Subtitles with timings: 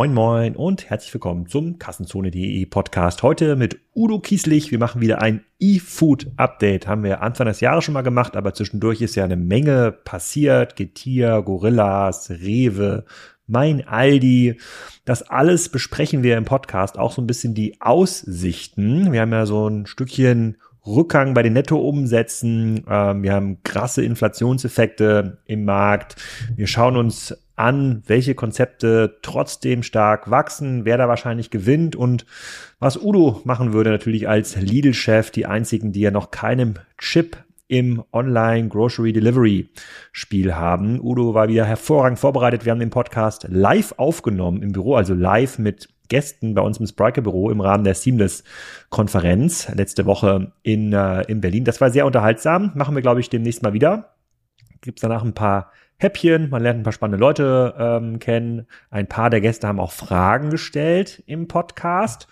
[0.00, 3.22] Moin Moin und herzlich willkommen zum Kassenzone.de Podcast.
[3.22, 4.70] Heute mit Udo Kieslich.
[4.70, 6.86] Wir machen wieder ein E-Food Update.
[6.86, 10.74] Haben wir Anfang des Jahres schon mal gemacht, aber zwischendurch ist ja eine Menge passiert.
[10.74, 13.04] Getier, Gorillas, Rewe,
[13.46, 14.58] mein Aldi.
[15.04, 16.98] Das alles besprechen wir im Podcast.
[16.98, 19.12] Auch so ein bisschen die Aussichten.
[19.12, 22.86] Wir haben ja so ein Stückchen Rückgang bei den Nettoumsätzen.
[22.88, 26.16] Ähm, wir haben krasse Inflationseffekte im Markt.
[26.56, 32.24] Wir schauen uns an, welche Konzepte trotzdem stark wachsen, wer da wahrscheinlich gewinnt und
[32.78, 37.36] was Udo machen würde natürlich als Lidl-Chef, die einzigen, die ja noch keinem Chip
[37.68, 39.68] im Online Grocery Delivery
[40.10, 41.00] Spiel haben.
[41.00, 42.64] Udo war wieder hervorragend vorbereitet.
[42.64, 46.86] Wir haben den Podcast live aufgenommen im Büro, also live mit Gästen bei uns im
[46.86, 48.42] Spriker Büro im Rahmen der Seamless
[48.88, 51.64] Konferenz letzte Woche in, äh, in Berlin.
[51.64, 52.72] Das war sehr unterhaltsam.
[52.74, 54.14] Machen wir, glaube ich, demnächst mal wieder.
[54.80, 58.66] Gibt's danach ein paar Häppchen, man lernt ein paar spannende Leute ähm, kennen.
[58.90, 62.26] Ein paar der Gäste haben auch Fragen gestellt im Podcast.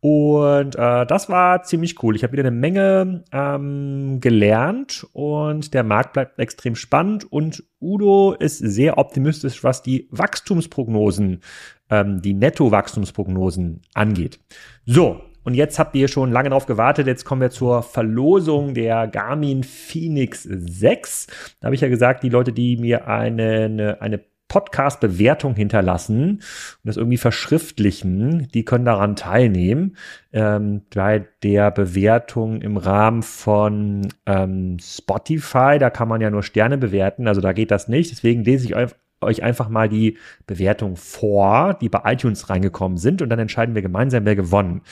[0.00, 2.16] Und äh, das war ziemlich cool.
[2.16, 8.32] Ich habe wieder eine Menge ähm, gelernt und der Markt bleibt extrem spannend und Udo
[8.32, 11.40] ist sehr optimistisch, was die Wachstumsprognosen,
[11.88, 14.40] ähm, die Netto-Wachstumsprognosen angeht.
[14.86, 17.06] So, und jetzt habt ihr schon lange darauf gewartet.
[17.06, 21.26] Jetzt kommen wir zur Verlosung der Garmin Phoenix 6.
[21.60, 24.20] Da habe ich ja gesagt, die Leute, die mir eine, eine
[24.52, 26.42] Podcast-Bewertung hinterlassen und
[26.84, 29.96] das irgendwie verschriftlichen, die können daran teilnehmen.
[30.30, 36.76] Ähm, bei der Bewertung im Rahmen von ähm, Spotify, da kann man ja nur Sterne
[36.76, 38.10] bewerten, also da geht das nicht.
[38.10, 38.76] Deswegen lese ich
[39.22, 43.82] euch einfach mal die Bewertung vor, die bei iTunes reingekommen sind und dann entscheiden wir
[43.82, 44.82] gemeinsam, wer gewonnen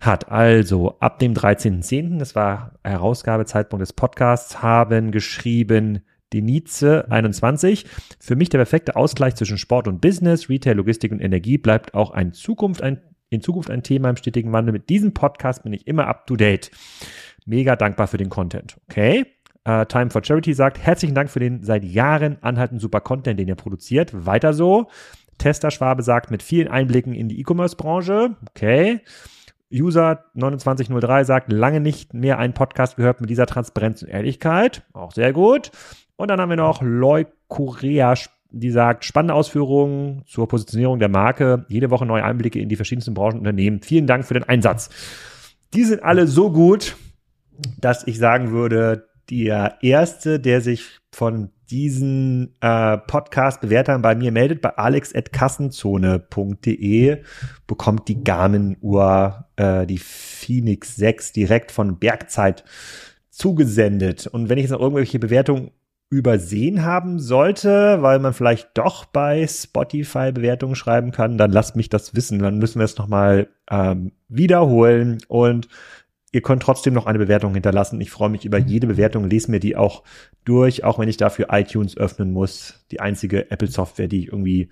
[0.00, 0.30] hat.
[0.30, 7.86] Also ab dem 13.10., das war Herausgabezeitpunkt des Podcasts, haben geschrieben Denize 21.
[8.18, 12.10] Für mich der perfekte Ausgleich zwischen Sport und Business, Retail, Logistik und Energie bleibt auch
[12.10, 13.00] ein Zukunft ein,
[13.30, 14.72] in Zukunft ein Thema im stetigen Wandel.
[14.72, 16.70] Mit diesem Podcast bin ich immer up to date.
[17.44, 18.76] Mega dankbar für den Content.
[18.88, 19.26] Okay.
[19.66, 23.46] Uh, Time for Charity sagt, herzlichen Dank für den seit Jahren anhaltenden super Content, den
[23.46, 24.26] ihr produziert.
[24.26, 24.88] Weiter so.
[25.38, 28.36] Tester Schwabe sagt, mit vielen Einblicken in die E-Commerce-Branche.
[28.50, 29.00] Okay.
[29.72, 34.82] User 2903 sagt, lange nicht mehr einen Podcast gehört mit dieser Transparenz und Ehrlichkeit.
[34.92, 35.70] Auch sehr gut.
[36.16, 38.14] Und dann haben wir noch Loy Korea,
[38.50, 43.14] die sagt, spannende Ausführungen zur Positionierung der Marke, jede Woche neue Einblicke in die verschiedensten
[43.14, 43.80] Branchen und Unternehmen.
[43.80, 44.90] Vielen Dank für den Einsatz.
[45.72, 46.96] Die sind alle so gut,
[47.80, 54.60] dass ich sagen würde, der erste, der sich von diesen äh, Podcast-Bewertern bei mir meldet,
[54.60, 57.22] bei alex.kassenzone.de,
[57.66, 62.62] bekommt die Garmin-Uhr, äh, die Phoenix 6, direkt von Bergzeit
[63.30, 64.26] zugesendet.
[64.26, 65.70] Und wenn ich jetzt noch irgendwelche Bewertungen
[66.10, 71.88] übersehen haben sollte, weil man vielleicht doch bei Spotify Bewertungen schreiben kann, dann lasst mich
[71.88, 72.40] das wissen.
[72.40, 75.68] Dann müssen wir es nochmal ähm, wiederholen und
[76.32, 78.00] ihr könnt trotzdem noch eine Bewertung hinterlassen.
[78.00, 80.02] Ich freue mich über jede Bewertung, lese mir die auch
[80.44, 82.84] durch, auch wenn ich dafür iTunes öffnen muss.
[82.90, 84.70] Die einzige Apple-Software, die ich irgendwie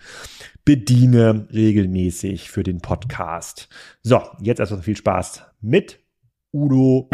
[0.65, 3.69] bediene, regelmäßig für den Podcast.
[4.03, 6.00] So, jetzt erstmal viel Spaß mit
[6.53, 7.09] Udo.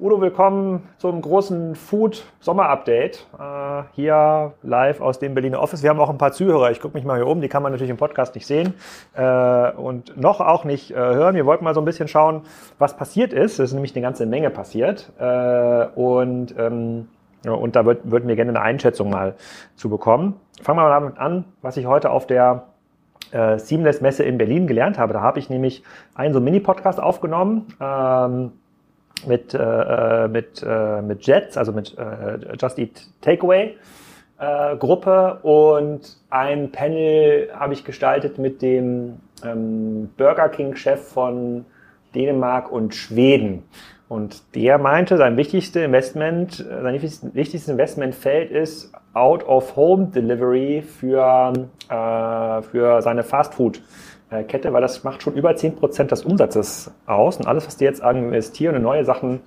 [0.00, 3.26] Udo, willkommen zum großen Food Sommer Update.
[3.38, 5.82] Äh, hier live aus dem Berliner Office.
[5.82, 6.70] Wir haben auch ein paar Zuhörer.
[6.70, 7.42] Ich gucke mich mal hier um.
[7.42, 8.72] Die kann man natürlich im Podcast nicht sehen
[9.12, 11.34] äh, und noch auch nicht äh, hören.
[11.34, 12.44] Wir wollten mal so ein bisschen schauen,
[12.78, 13.58] was passiert ist.
[13.58, 15.12] Es ist nämlich eine ganze Menge passiert.
[15.18, 17.08] Äh, und, ähm,
[17.44, 19.34] und da würd, würden wir gerne eine Einschätzung mal
[19.76, 20.40] zu bekommen.
[20.62, 22.68] Fangen wir mal damit an, was ich heute auf der
[23.32, 25.12] äh, Seamless Messe in Berlin gelernt habe.
[25.12, 25.82] Da habe ich nämlich
[26.14, 27.66] einen so Mini-Podcast aufgenommen.
[27.78, 28.52] Ähm,
[29.26, 33.76] mit, äh, mit, äh, mit Jets, also mit äh, Just Eat Takeaway
[34.40, 41.66] äh, Gruppe und ein Panel habe ich gestaltet mit dem ähm, Burger King Chef von
[42.14, 43.64] Dänemark und Schweden.
[44.08, 51.52] Und der meinte, sein wichtigstes Investment, sein wichtigstes Investmentfeld ist Out of Home Delivery für,
[51.88, 53.80] äh, für seine Fast Food äh,
[54.30, 57.36] Kette, weil das macht schon über 10% des Umsatzes aus.
[57.36, 59.40] Und alles, was die jetzt investieren und neue Sachen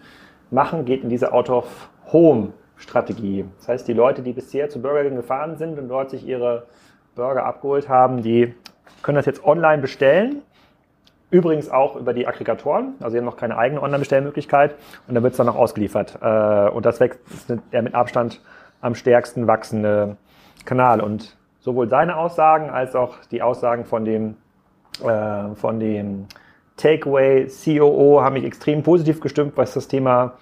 [0.52, 3.46] machen, geht in diese Out-of-Home-Strategie.
[3.58, 6.66] Das heißt, die Leute, die bisher zu Burger King gefahren sind und dort sich ihre
[7.16, 8.54] Burger abgeholt haben, die
[9.02, 10.42] können das jetzt online bestellen.
[11.32, 12.96] Übrigens auch über die Aggregatoren.
[13.00, 14.76] Also sie haben noch keine eigene Online-Bestellmöglichkeit
[15.08, 16.20] und dann wird es dann noch ausgeliefert.
[16.22, 18.42] Äh, und das ist der mit Abstand
[18.82, 20.18] am stärksten wachsende
[20.66, 21.00] Kanal.
[21.02, 24.36] Und sowohl seine Aussagen als auch die Aussagen von dem
[25.01, 26.28] äh, von dem
[26.78, 30.34] Takeaway COO haben mich extrem positiv gestimmt, was das Thema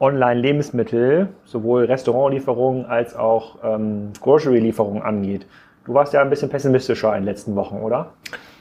[0.00, 5.46] Online-Lebensmittel, sowohl Restaurantlieferungen als auch ähm, Grocery-Lieferungen angeht.
[5.84, 8.12] Du warst ja ein bisschen pessimistischer in den letzten Wochen, oder?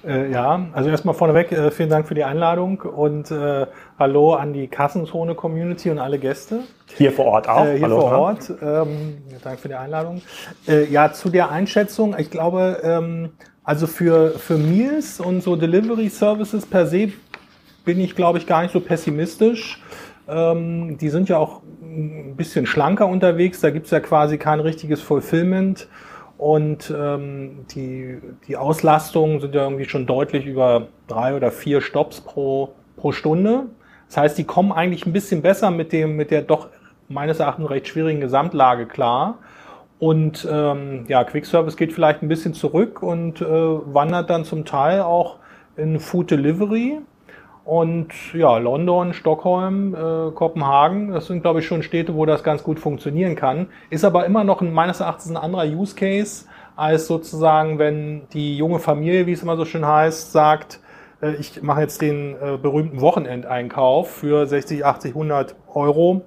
[0.05, 3.67] Äh, ja, also erstmal vorneweg, äh, vielen Dank für die Einladung und äh,
[3.99, 6.61] hallo an die Kassenzone-Community und alle Gäste.
[6.97, 7.65] Hier vor Ort auch.
[7.65, 8.51] Äh, hier hallo, vor Ort.
[8.61, 10.21] Ähm, Dank für die Einladung.
[10.67, 13.29] Äh, ja, zu der Einschätzung, ich glaube, ähm,
[13.63, 17.11] also für, für Meals und so Delivery Services per se
[17.85, 19.81] bin ich, glaube ich, gar nicht so pessimistisch.
[20.27, 23.59] Ähm, die sind ja auch ein bisschen schlanker unterwegs.
[23.59, 25.87] Da gibt's ja quasi kein richtiges Fulfillment.
[26.37, 28.17] Und ähm, die,
[28.47, 33.65] die Auslastungen sind ja irgendwie schon deutlich über drei oder vier Stops pro, pro Stunde.
[34.07, 36.69] Das heißt, die kommen eigentlich ein bisschen besser mit, dem, mit der doch
[37.07, 39.37] meines Erachtens recht schwierigen Gesamtlage klar.
[40.01, 45.01] Und ähm, ja, Quickservice geht vielleicht ein bisschen zurück und äh, wandert dann zum Teil
[45.01, 45.35] auch
[45.77, 47.01] in Food Delivery.
[47.65, 52.63] Und ja, London, Stockholm, äh, Kopenhagen, das sind, glaube ich, schon Städte, wo das ganz
[52.63, 53.67] gut funktionieren kann.
[53.91, 56.45] Ist aber immer noch ein, meines Erachtens ein anderer Use Case,
[56.75, 60.79] als sozusagen, wenn die junge Familie, wie es immer so schön heißt, sagt,
[61.21, 66.23] äh, ich mache jetzt den äh, berühmten Wochenendeinkauf für 60, 80, 100 Euro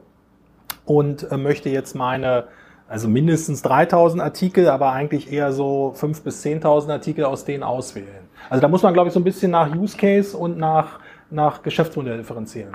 [0.85, 2.45] und äh, möchte jetzt meine
[2.89, 8.29] also mindestens 3000 Artikel, aber eigentlich eher so 5.000 bis 10.000 Artikel aus denen auswählen.
[8.51, 11.01] Also da muss man, glaube ich, so ein bisschen nach Use Case und nach
[11.31, 12.73] nach Geschäftsmodell differenzieren.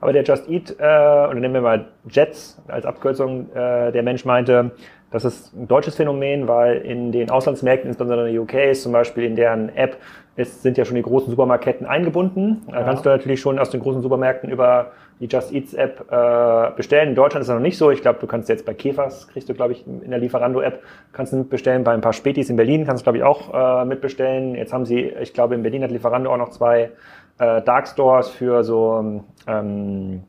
[0.00, 4.24] Aber der Just Eat, äh, oder nehmen wir mal Jets als Abkürzung, äh, der Mensch
[4.24, 4.72] meinte,
[5.10, 9.24] das ist ein deutsches Phänomen, weil in den Auslandsmärkten, insbesondere in der UK, zum Beispiel
[9.24, 9.98] in deren App,
[10.36, 12.62] ist, sind ja schon die großen Supermarketten eingebunden.
[12.70, 16.74] Da kannst du natürlich schon aus den großen Supermärkten über die Just Eats App äh,
[16.74, 17.10] bestellen.
[17.10, 17.90] In Deutschland ist das noch nicht so.
[17.90, 20.82] Ich glaube, du kannst jetzt bei Käfers, kriegst du, glaube ich, in der Lieferando App,
[21.12, 21.84] kannst du mitbestellen.
[21.84, 24.54] Bei ein paar Spätis in Berlin kannst du, glaube ich, auch äh, mitbestellen.
[24.54, 26.90] Jetzt haben sie, ich glaube, in Berlin hat Lieferando auch noch zwei
[27.38, 30.22] äh, Dark Stores für so ähm,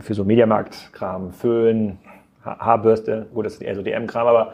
[0.00, 1.98] für so Mediamarkt-Kram, Föhn,
[2.44, 4.52] ha Haarbürste, gut, das ist eher so DM-Kram, aber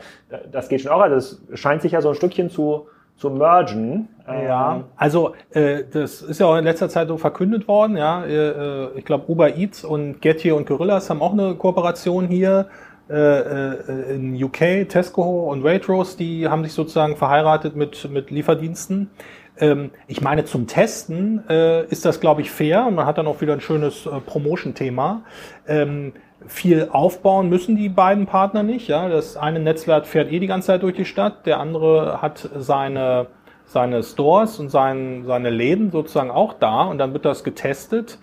[0.50, 1.00] das geht schon auch.
[1.00, 4.08] Also es scheint sich ja so ein Stückchen zu, zu mergen.
[4.26, 8.24] Ja, ähm, also äh, das ist ja auch in letzter Zeit so verkündet worden, ja.
[8.24, 12.68] Äh, ich glaube, Uber Eats und Getty und Gorillas haben auch eine Kooperation hier.
[13.10, 19.10] Äh, äh in UK, Tesco und Waitrose, die haben sich sozusagen verheiratet mit, mit Lieferdiensten.
[19.58, 23.26] Ähm, ich meine, zum Testen äh, ist das, glaube ich, fair und man hat dann
[23.26, 25.22] auch wieder ein schönes äh, Promotion-Thema.
[25.68, 26.14] Ähm,
[26.46, 28.88] viel aufbauen müssen die beiden Partner nicht.
[28.88, 32.48] Ja, das eine Netzwerk fährt eh die ganze Zeit durch die Stadt, der andere hat
[32.56, 33.28] seine
[33.66, 38.18] seine Stores und sein, seine Läden sozusagen auch da und dann wird das getestet.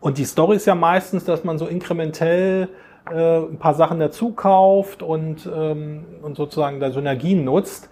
[0.00, 2.68] Und die Story ist ja meistens, dass man so inkrementell
[3.10, 7.90] äh, ein paar Sachen dazu kauft und, ähm, und sozusagen da Synergien nutzt.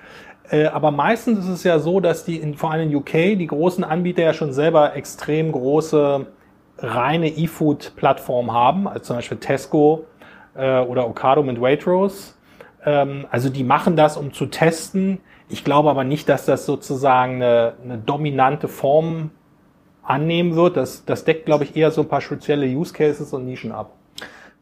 [0.51, 3.47] Äh, aber meistens ist es ja so, dass die in, vor allem in UK die
[3.47, 6.27] großen Anbieter ja schon selber extrem große
[6.79, 10.05] reine E-Food-Plattformen haben, als zum Beispiel Tesco
[10.55, 12.35] äh, oder Ocado mit Waitrose.
[12.85, 15.19] Ähm, also die machen das, um zu testen.
[15.49, 19.31] Ich glaube aber nicht, dass das sozusagen eine, eine dominante Form
[20.03, 20.77] annehmen wird.
[20.77, 23.93] Das, das deckt, glaube ich, eher so ein paar spezielle Use Cases und Nischen ab.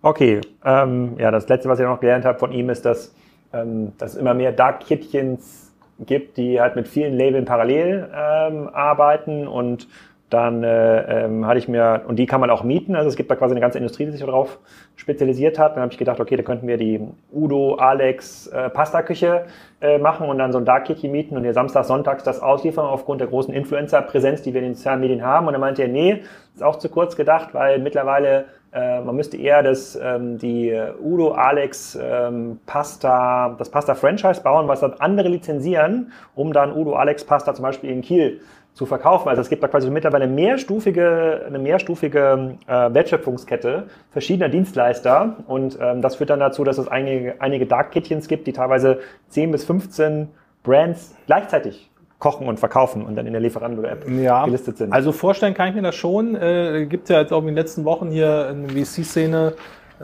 [0.03, 3.15] Okay, ähm, ja, das letzte, was ich noch gelernt habe von ihm, ist, dass,
[3.53, 9.47] ähm, dass immer mehr Dark Kittchens gibt, die halt mit vielen Labeln parallel ähm, arbeiten
[9.47, 9.89] und
[10.35, 13.31] dann äh, ähm, hatte ich mir, und die kann man auch mieten, also es gibt
[13.31, 14.59] da quasi eine ganze Industrie, die sich darauf
[14.97, 15.77] spezialisiert hat.
[15.77, 17.01] Dann habe ich gedacht, okay, da könnten wir die
[17.33, 19.45] Udo, Alex, äh, Pasta-Küche
[19.81, 22.85] äh, machen und dann so ein Dark Kitchen mieten und hier samstags, sonntags das ausliefern
[22.85, 25.47] aufgrund der großen Influencer-Präsenz, die wir in den sozialen Medien haben.
[25.47, 26.23] Und dann meinte er, nee,
[26.53, 31.31] ist auch zu kurz gedacht, weil mittlerweile äh, man müsste eher das, ähm, die Udo,
[31.31, 37.55] Alex, ähm, Pasta, das Pasta-Franchise bauen, was dann andere lizenzieren, um dann Udo, Alex, Pasta
[37.55, 38.41] zum Beispiel in Kiel
[38.75, 39.29] zu verkaufen.
[39.29, 45.79] Also es gibt da quasi mittlerweile eine mehrstufige, eine mehrstufige äh, Wertschöpfungskette verschiedener Dienstleister und
[45.81, 49.53] ähm, das führt dann dazu, dass es einige, einige Dark Kitchens gibt, die teilweise 10
[49.53, 50.29] bis 15
[50.65, 54.93] Brands gleichzeitig kochen und verkaufen und dann in der Lieferando-App ja, gelistet sind.
[54.93, 56.35] Also vorstellen kann ich mir das schon.
[56.35, 59.55] Äh, gibt ja jetzt auch in den letzten Wochen hier in der VC-Szene,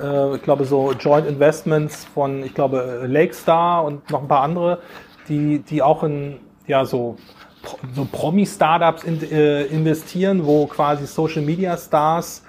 [0.00, 4.78] äh, ich glaube so Joint Investments von, ich glaube Lakestar und noch ein paar andere,
[5.28, 6.36] die, die auch in
[6.66, 7.16] ja so
[7.94, 12.44] so Promi-Startups in, äh, investieren, wo quasi Social-Media-Stars,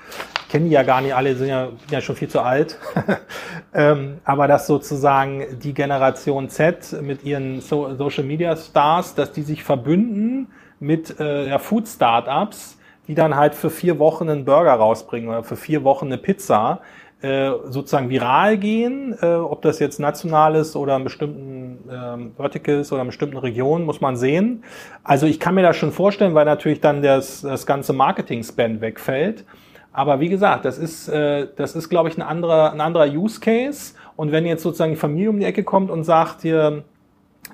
[0.50, 2.77] kennen die ja gar nicht alle, sind ja, ja schon viel zu alt,
[3.74, 10.48] ähm, aber dass sozusagen die Generation Z mit ihren so Social-Media-Stars, dass die sich verbünden
[10.80, 12.77] mit äh, ja, Food-Startups,
[13.08, 16.82] die dann halt für vier Wochen einen Burger rausbringen oder für vier Wochen eine Pizza,
[17.22, 22.92] äh, sozusagen viral gehen, äh, ob das jetzt national ist oder in bestimmten ähm, Verticals
[22.92, 24.63] oder in bestimmten Regionen, muss man sehen.
[25.04, 29.46] Also ich kann mir das schon vorstellen, weil natürlich dann das, das ganze Marketing-Spend wegfällt.
[29.94, 33.40] Aber wie gesagt, das ist, äh, das ist, glaube ich, ein anderer, ein anderer Use
[33.40, 33.94] Case.
[34.16, 36.84] Und wenn jetzt sozusagen die Familie um die Ecke kommt und sagt, hier,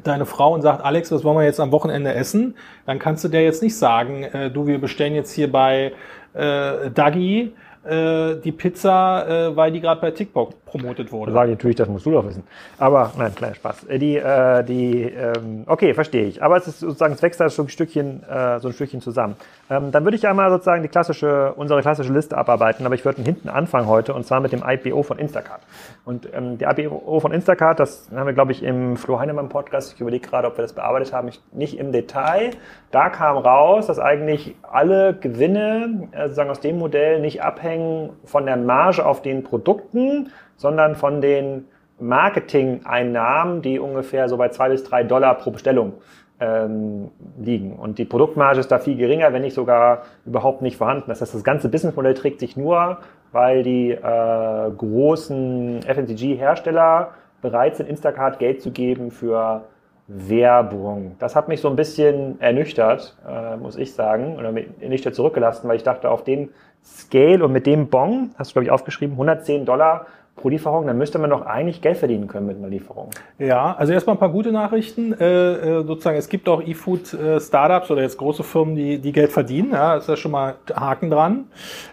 [0.03, 2.55] deine Frau und sagt, Alex, was wollen wir jetzt am Wochenende essen?
[2.85, 5.93] Dann kannst du der jetzt nicht sagen, äh, du, wir bestellen jetzt hier bei
[6.33, 7.53] äh, Dagi
[7.87, 11.31] äh, die Pizza, äh, weil die gerade bei TikTok promotet wurde.
[11.31, 12.43] Da sage ich natürlich, das musst du doch wissen.
[12.77, 13.85] Aber nein, kleiner Spaß.
[13.85, 16.43] Äh, die, äh, die, ähm, okay, verstehe ich.
[16.43, 19.35] Aber es ist sozusagen, es wächst da so ein Stückchen, äh, so ein Stückchen zusammen.
[19.69, 23.21] Ähm, dann würde ich einmal sozusagen die klassische, unsere klassische Liste abarbeiten, aber ich würde
[23.21, 25.61] hinten anfangen heute und zwar mit dem IPO von Instacart.
[26.05, 29.93] Und ähm, der IPO von Instacart, das haben wir, glaube ich, im Flo Heinemann Podcast,
[29.93, 32.51] ich überlege gerade, ob wir das bearbeitet haben, ich, nicht im Detail.
[32.91, 37.76] Da kam raus, dass eigentlich alle Gewinne äh, sozusagen aus dem Modell nicht abhängen
[38.23, 41.65] von der Marge auf den Produkten, sondern von den
[41.99, 45.93] Marketing-Einnahmen, die ungefähr so bei zwei bis drei Dollar pro Bestellung
[46.39, 47.73] ähm, liegen.
[47.73, 51.05] Und die Produktmarge ist da viel geringer, wenn nicht sogar überhaupt nicht vorhanden.
[51.07, 52.99] Das heißt, das ganze Businessmodell trägt sich nur,
[53.31, 59.63] weil die äh, großen FMCG-Hersteller bereit sind, Instacart Geld zu geben für
[60.07, 61.15] Werbung.
[61.19, 65.75] Das hat mich so ein bisschen ernüchtert, äh, muss ich sagen, oder ernüchtert zurückgelassen, weil
[65.75, 66.49] ich dachte, auf dem
[66.83, 70.07] Scale und mit dem Bon, hast du glaube ich aufgeschrieben, 110 Dollar
[70.37, 73.09] pro Lieferung, dann müsste man doch eigentlich Geld verdienen können mit einer Lieferung.
[73.39, 75.13] Ja, also erstmal ein paar gute Nachrichten.
[75.13, 79.31] Äh, äh sozusagen, es gibt auch E-Food-Startups äh, oder jetzt große Firmen, die, die Geld
[79.31, 79.71] verdienen.
[79.71, 81.47] Ja, ist ja schon mal Haken dran.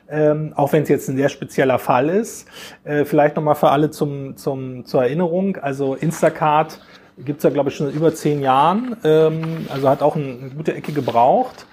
[0.09, 2.47] Ähm, auch wenn es jetzt ein sehr spezieller Fall ist.
[2.85, 5.57] Äh, vielleicht nochmal für alle zum, zum, zur Erinnerung.
[5.57, 6.81] Also Instacart
[7.19, 8.97] gibt's ja, glaube ich, schon seit über zehn Jahren.
[9.05, 11.67] Ähm, also hat auch eine gute Ecke gebraucht.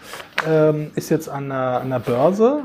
[0.48, 2.64] Ähm, ist jetzt an der, an der Börse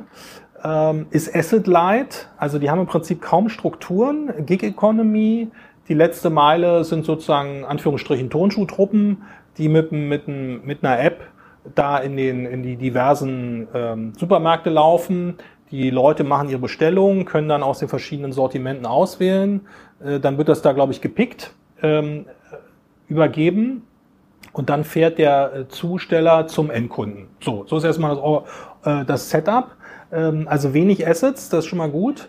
[0.66, 5.48] ähm, ist Asset Light, also die haben im Prinzip kaum Strukturen, Gig Economy,
[5.88, 9.22] die letzte Meile sind sozusagen Anführungsstrichen Tonschuhtruppen,
[9.58, 11.28] die mit, mit, mit einer App
[11.74, 15.38] da in, den, in die diversen ähm, Supermärkte laufen.
[15.70, 19.66] Die Leute machen ihre Bestellungen, können dann aus den verschiedenen Sortimenten auswählen.
[20.04, 22.26] Äh, dann wird das da, glaube ich, gepickt, ähm,
[23.08, 23.82] übergeben
[24.52, 27.28] und dann fährt der äh, Zusteller zum Endkunden.
[27.40, 29.75] So, so ist erstmal das, äh, das Setup.
[30.12, 32.28] Ähm, also wenig Assets, das ist schon mal gut,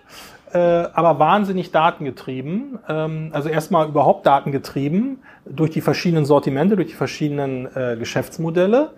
[0.54, 2.80] äh, aber wahnsinnig datengetrieben.
[2.88, 8.92] Ähm, also erstmal überhaupt datengetrieben durch die verschiedenen Sortimente, durch die verschiedenen äh, Geschäftsmodelle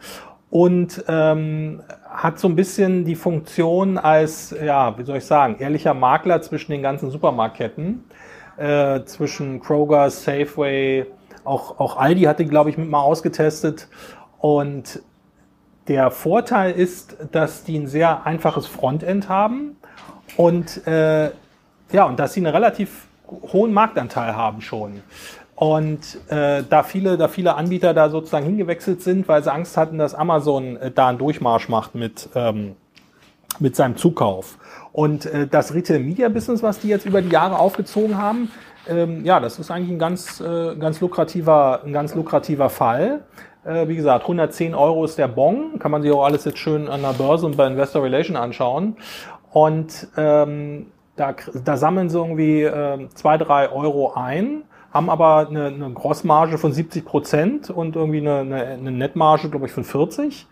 [0.49, 5.93] und ähm, hat so ein bisschen die Funktion als, ja, wie soll ich sagen, ehrlicher
[5.93, 8.03] Makler zwischen den ganzen Supermarktketten,
[8.57, 11.05] äh, zwischen Kroger, Safeway,
[11.43, 13.87] auch, auch Aldi hatte, glaube ich, mit mal ausgetestet.
[14.39, 15.01] Und
[15.89, 19.75] der Vorteil ist, dass die ein sehr einfaches Frontend haben
[20.37, 21.31] und äh,
[21.91, 25.01] ja, und dass sie einen relativ hohen Marktanteil haben schon.
[25.55, 29.97] Und äh, da viele, da viele Anbieter da sozusagen hingewechselt sind, weil sie Angst hatten,
[29.97, 32.75] dass Amazon äh, da einen Durchmarsch macht mit ähm,
[33.59, 34.57] mit seinem Zukauf.
[34.91, 38.51] Und äh, das Retail Media Business, was die jetzt über die Jahre aufgezogen haben,
[38.87, 43.21] ähm, ja, das ist eigentlich ein ganz, äh, ganz lukrativer, ein ganz lukrativer Fall.
[43.65, 45.79] Äh, wie gesagt, 110 Euro ist der Bon.
[45.79, 48.95] Kann man sich auch alles jetzt schön an der Börse und bei Investor Relation anschauen.
[49.51, 51.35] Und ähm, da,
[51.65, 56.71] da sammeln sie irgendwie äh, zwei, drei Euro ein, haben aber eine, eine Grossmarge von
[56.71, 60.47] 70 Prozent und irgendwie eine, eine, eine Netmarge, glaube ich, von 40.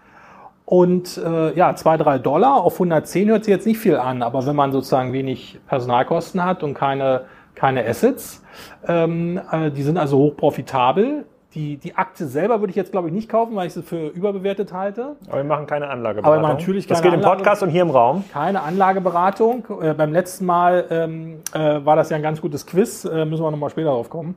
[0.66, 4.46] Und äh, ja, zwei, drei Dollar auf 110 hört sich jetzt nicht viel an, aber
[4.46, 7.22] wenn man sozusagen wenig Personalkosten hat und keine,
[7.56, 8.44] keine Assets,
[8.86, 11.26] ähm, äh, die sind also hoch profitabel,
[11.58, 14.10] die, die Aktie selber würde ich jetzt, glaube ich, nicht kaufen, weil ich sie für
[14.10, 15.16] überbewertet halte.
[15.28, 16.46] Aber wir machen keine Anlageberatung.
[16.46, 18.24] Aber natürlich keine Das geht im Podcast und hier im Raum.
[18.32, 19.66] Keine Anlageberatung.
[19.82, 23.06] Äh, beim letzten Mal ähm, äh, war das ja ein ganz gutes Quiz.
[23.06, 24.36] Äh, müssen wir nochmal später drauf kommen.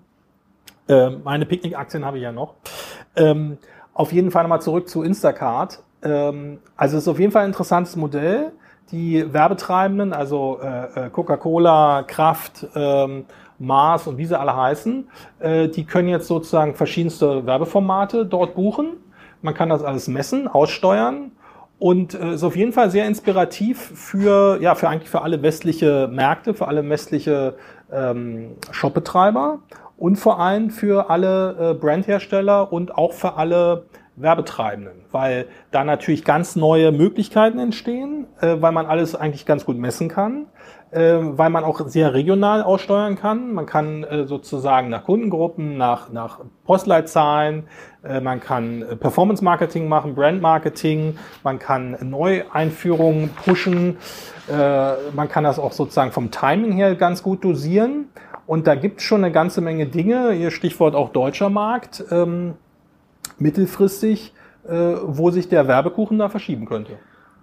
[0.89, 2.55] Äh, meine Picknick-Aktien habe ich ja noch.
[3.17, 3.59] Ähm,
[3.93, 5.83] auf jeden Fall nochmal zurück zu Instacart.
[6.03, 8.53] Ähm, also es ist auf jeden Fall ein interessantes Modell.
[8.93, 13.27] Die Werbetreibenden, also äh, äh Coca-Cola, Kraft, ähm,
[13.61, 18.95] Mars und wie sie alle heißen, äh, die können jetzt sozusagen verschiedenste Werbeformate dort buchen.
[19.43, 21.33] Man kann das alles messen, aussteuern
[21.79, 26.09] und äh, ist auf jeden Fall sehr inspirativ für, ja, für eigentlich für alle westliche
[26.13, 27.55] Märkte, für alle westliche
[27.93, 29.61] ähm, Shopbetreiber
[29.97, 33.85] und vor allem für alle äh, Brandhersteller und auch für alle
[34.23, 39.77] Werbetreibenden, weil da natürlich ganz neue Möglichkeiten entstehen, äh, weil man alles eigentlich ganz gut
[39.77, 40.47] messen kann
[40.91, 43.53] äh, weil man auch sehr regional aussteuern kann.
[43.53, 47.65] Man kann äh, sozusagen nach Kundengruppen, nach, nach Postleitzahlen,
[48.03, 53.99] äh, man kann äh, Performance Marketing machen, Brand Marketing, man kann Neueinführungen pushen,
[54.49, 58.07] äh, man kann das auch sozusagen vom Timing her ganz gut dosieren.
[58.47, 62.55] Und da gibt es schon eine ganze Menge Dinge, hier Stichwort auch deutscher Markt, ähm,
[63.41, 64.35] mittelfristig,
[64.69, 66.93] äh, wo sich der Werbekuchen da verschieben könnte.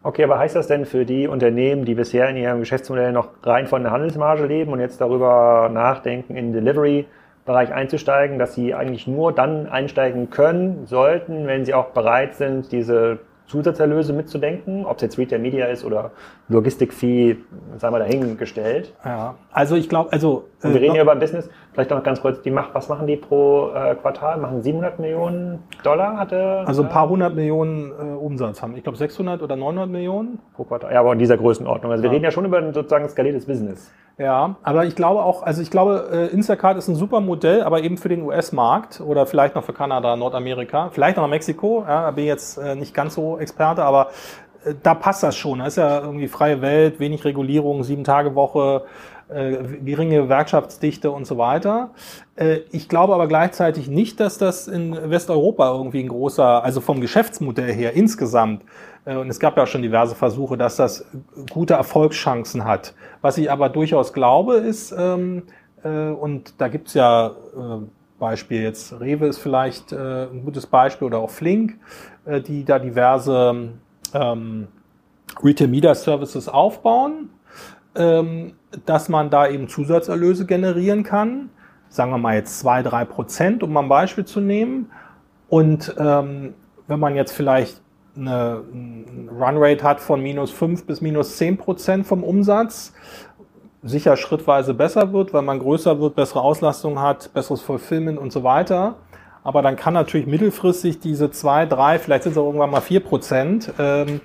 [0.03, 3.67] Okay, aber heißt das denn für die Unternehmen, die bisher in ihrem Geschäftsmodell noch rein
[3.67, 7.05] von der Handelsmarge leben und jetzt darüber nachdenken, in Delivery
[7.47, 12.73] Bereich einzusteigen, dass sie eigentlich nur dann einsteigen können, sollten, wenn sie auch bereit sind,
[12.73, 16.11] diese Zusatzerlöse mitzudenken, ob es jetzt Retail Media ist oder
[16.49, 17.37] Logistikfee,
[17.77, 18.93] sagen wir dahingestellt.
[19.03, 20.49] Ja, also ich glaube, also.
[20.61, 22.89] Und wir äh, reden ja über ein Business, vielleicht noch ganz kurz, die macht, was
[22.89, 24.37] machen die pro äh, Quartal?
[24.37, 26.63] Machen 700 Millionen Dollar hatte?
[26.65, 28.75] Also ein paar hundert Millionen äh, Umsatz haben.
[28.75, 30.39] Ich glaube 600 oder 900 Millionen.
[30.55, 30.91] Pro Quartal.
[30.91, 31.91] Ja, aber in dieser Größenordnung.
[31.91, 33.91] Also wir reden ja schon über ein sozusagen skaliertes Business.
[34.17, 37.83] Ja, aber ich glaube auch, also ich glaube, äh, Instacart ist ein super Modell, aber
[37.83, 41.85] eben für den US-Markt oder vielleicht noch für Kanada, Nordamerika, vielleicht noch Mexiko.
[41.87, 44.07] Ja, da bin ich jetzt äh, nicht ganz so Experte, aber
[44.65, 45.59] äh, da passt das schon.
[45.59, 48.85] Da ist ja irgendwie freie Welt, wenig Regulierung, sieben Tage Woche,
[49.29, 51.91] äh, geringe Gewerkschaftsdichte und so weiter.
[52.35, 57.01] Äh, ich glaube aber gleichzeitig nicht, dass das in Westeuropa irgendwie ein großer, also vom
[57.01, 58.63] Geschäftsmodell her insgesamt
[59.05, 61.05] äh, und es gab ja auch schon diverse Versuche, dass das
[61.51, 62.93] gute Erfolgschancen hat.
[63.21, 65.43] Was ich aber durchaus glaube, ist, ähm,
[65.83, 67.31] äh, und da gibt's ja
[68.19, 71.77] Beispiel jetzt, Rewe ist vielleicht ein gutes Beispiel oder auch Flink,
[72.25, 73.73] die da diverse
[74.11, 74.67] ähm,
[75.43, 77.29] Retail Media Services aufbauen,
[78.85, 81.49] dass man da eben Zusatzerlöse generieren kann.
[81.89, 84.91] Sagen wir mal jetzt zwei, drei Prozent, um mal ein Beispiel zu nehmen.
[85.49, 86.53] Und ähm,
[86.87, 87.81] wenn man jetzt vielleicht
[88.15, 88.63] eine
[89.39, 92.93] Runrate hat von minus 5 bis minus 10 Prozent vom Umsatz,
[93.83, 98.43] sicher schrittweise besser wird, weil man größer wird, bessere Auslastung hat, besseres Fulfillment und so
[98.43, 98.95] weiter.
[99.43, 102.99] Aber dann kann natürlich mittelfristig diese 2, 3, vielleicht sind es auch irgendwann mal 4
[103.01, 104.19] Prozent ähm,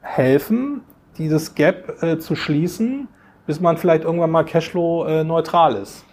[0.00, 0.82] helfen,
[1.18, 3.08] dieses Gap äh, zu schließen,
[3.46, 6.04] bis man vielleicht irgendwann mal Cashflow äh, neutral ist.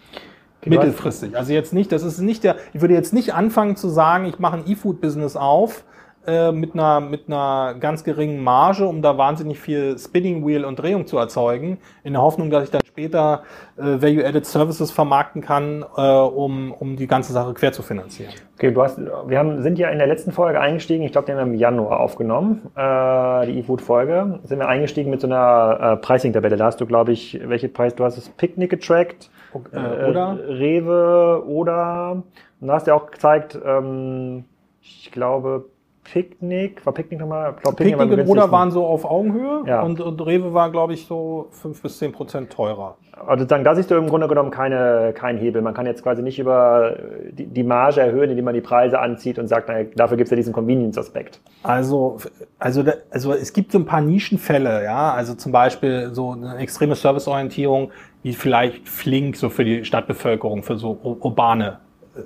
[0.66, 1.38] Mittelfristig.
[1.38, 4.40] Also jetzt nicht, das ist nicht der, ich würde jetzt nicht anfangen zu sagen, ich
[4.40, 5.84] mache ein E-Food-Business auf,
[6.26, 10.78] äh, mit, einer, mit einer ganz geringen Marge, um da wahnsinnig viel Spinning Wheel und
[10.78, 13.44] Drehung zu erzeugen, in der Hoffnung, dass ich dann später
[13.78, 18.32] äh, Value-Added Services vermarkten kann, äh, um, um die ganze Sache quer zu finanzieren.
[18.56, 21.34] Okay, du hast, wir haben, sind ja in der letzten Folge eingestiegen, ich glaube, die
[21.34, 25.98] haben wir im Januar aufgenommen, äh, die eFood-Folge, sind wir eingestiegen mit so einer äh,
[25.98, 26.56] Pricing-Tabelle.
[26.56, 29.30] Da hast du, glaube ich, welche Preis, du hast das Picknick getrackt,
[29.74, 30.38] äh, oder?
[30.48, 32.24] Rewe oder,
[32.62, 34.46] und da hast du ja auch gezeigt, ähm,
[34.82, 35.66] ich glaube,
[36.04, 37.54] Picknick, war Picknick nochmal?
[37.54, 39.82] Picknick, Picknick und Oder waren so auf Augenhöhe ja.
[39.82, 42.98] und, und Rewe war, glaube ich, so fünf bis zehn Prozent teurer.
[43.26, 45.62] Also da siehst du im Grunde genommen keine, keinen Hebel.
[45.62, 46.98] Man kann jetzt quasi nicht über
[47.32, 50.32] die, die Marge erhöhen, indem man die Preise anzieht und sagt, naja, dafür gibt es
[50.32, 51.40] ja diesen Convenience-Aspekt.
[51.62, 52.18] Also,
[52.60, 56.96] also, also es gibt so ein paar Nischenfälle, ja, also zum Beispiel so eine extreme
[56.96, 57.92] Serviceorientierung,
[58.24, 61.80] wie vielleicht Flink so für die Stadtbevölkerung, für so urbane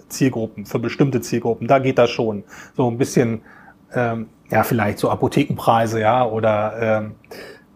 [0.10, 2.44] Zielgruppen, für bestimmte Zielgruppen, da geht das schon.
[2.76, 3.42] So ein bisschen
[3.94, 7.16] ähm, ja, vielleicht so Apothekenpreise, ja, oder ähm,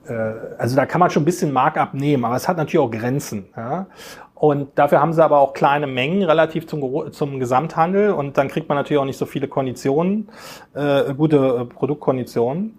[0.08, 0.13] äh,
[0.58, 3.45] also da kann man schon ein bisschen Markup nehmen, aber es hat natürlich auch Grenzen.
[3.56, 3.88] Ja?
[4.36, 8.69] Und dafür haben sie aber auch kleine Mengen relativ zum, zum Gesamthandel und dann kriegt
[8.69, 10.30] man natürlich auch nicht so viele Konditionen,
[10.74, 12.78] äh, gute äh, Produktkonditionen.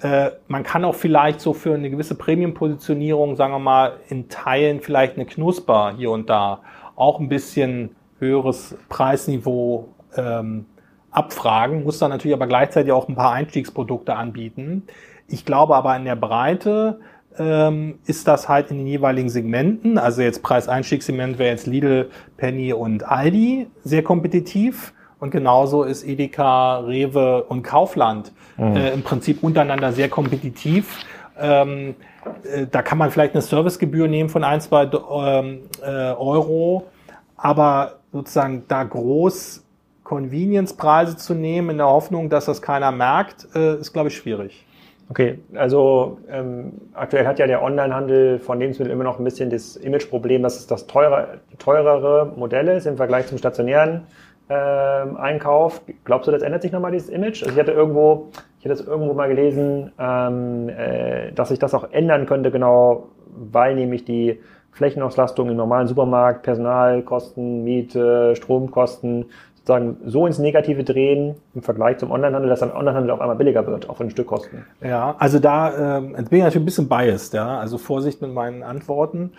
[0.00, 4.80] Äh, man kann auch vielleicht so für eine gewisse Premium-Positionierung, sagen wir mal, in Teilen
[4.80, 6.60] vielleicht eine Knusper hier und da
[6.96, 10.66] auch ein bisschen höheres Preisniveau ähm,
[11.12, 14.84] abfragen, muss dann natürlich aber gleichzeitig auch ein paar Einstiegsprodukte anbieten.
[15.28, 17.00] Ich glaube aber in der Breite
[17.38, 22.72] ähm, ist das halt in den jeweiligen Segmenten, also jetzt Preiseinstiegssegment wäre jetzt Lidl, Penny
[22.72, 24.92] und Aldi sehr kompetitiv.
[25.18, 28.74] Und genauso ist Edeka, Rewe und Kaufland mhm.
[28.74, 30.98] äh, im Prinzip untereinander sehr kompetitiv.
[31.38, 31.94] Ähm,
[32.42, 36.88] äh, da kann man vielleicht eine Servicegebühr nehmen von ein, zwei ähm, äh, Euro,
[37.36, 39.64] aber sozusagen da groß
[40.04, 44.66] Convenience-Preise zu nehmen in der Hoffnung, dass das keiner merkt, äh, ist, glaube ich, schwierig.
[45.08, 49.76] Okay, also ähm, aktuell hat ja der Onlinehandel von Lebensmitteln immer noch ein bisschen das
[49.76, 54.06] Imageproblem, dass es das teure, teurere Modell ist im Vergleich zum stationären
[54.48, 55.82] ähm, Einkauf.
[56.04, 57.42] Glaubst du, das ändert sich nochmal dieses Image?
[57.42, 61.74] Also ich hatte irgendwo, ich hatte es irgendwo mal gelesen, ähm, äh, dass sich das
[61.74, 64.40] auch ändern könnte, genau, weil nämlich die
[64.72, 69.26] Flächenauslastung im normalen Supermarkt, Personalkosten, Miete, Stromkosten
[69.64, 73.64] sozusagen so ins Negative drehen im Vergleich zum Onlinehandel, dass dann Onlinehandel auf einmal billiger
[73.66, 74.64] wird, auch von den Stückkosten.
[74.82, 78.64] Ja, also da ähm, bin ich natürlich ein bisschen biased, ja, also Vorsicht mit meinen
[78.64, 79.32] Antworten.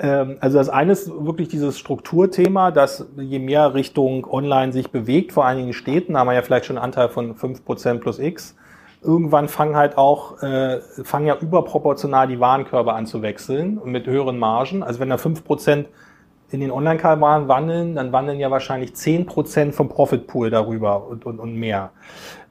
[0.00, 5.32] Ähm, also das eine ist wirklich dieses Strukturthema, dass je mehr Richtung Online sich bewegt,
[5.32, 8.56] vor einigen Städten, haben wir ja vielleicht schon einen Anteil von fünf Prozent plus X,
[9.00, 14.38] irgendwann fangen halt auch, äh, fangen ja überproportional die Warenkörbe an zu wechseln mit höheren
[14.38, 14.82] Margen.
[14.82, 15.86] Also wenn da fünf Prozent
[16.50, 21.38] in den Online-Kanalen wandeln, dann wandeln ja wahrscheinlich zehn Prozent vom Profitpool darüber und, und,
[21.38, 21.90] und mehr.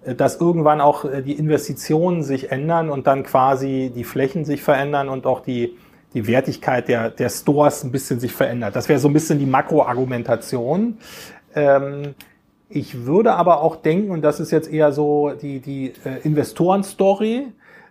[0.05, 4.61] Äh, dass irgendwann auch äh, die Investitionen sich ändern und dann quasi die Flächen sich
[4.61, 5.77] verändern und auch die, die
[6.13, 8.75] die Wertigkeit der, der Stores ein bisschen sich verändert.
[8.75, 10.97] Das wäre so ein bisschen die Makroargumentation.
[11.53, 12.15] Ähm,
[12.69, 17.47] ich würde aber auch denken, und das ist jetzt eher so die, die äh, Investoren-Story,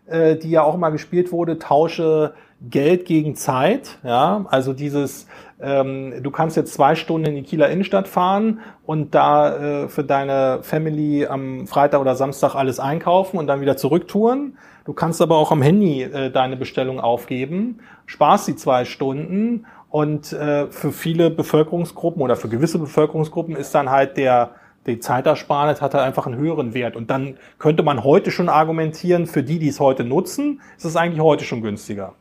[0.07, 3.99] äh, die ja auch immer gespielt wurde, tausche Geld gegen Zeit.
[4.03, 5.27] Ja, also dieses,
[5.61, 10.05] ähm, du kannst jetzt zwei Stunden in die Kieler Innenstadt fahren und da äh, für
[10.05, 14.57] deine Family am Freitag oder Samstag alles einkaufen und dann wieder zurücktouren.
[14.85, 20.33] Du kannst aber auch am Handy äh, deine Bestellung aufgeben, sparst die zwei Stunden und
[20.33, 24.53] äh, für viele Bevölkerungsgruppen oder für gewisse Bevölkerungsgruppen ist dann halt der
[24.87, 26.97] die Zeitersparnis hat halt einfach einen höheren Wert.
[26.97, 30.97] Und dann könnte man heute schon argumentieren, für die, die es heute nutzen, ist es
[30.97, 32.15] eigentlich heute schon günstiger.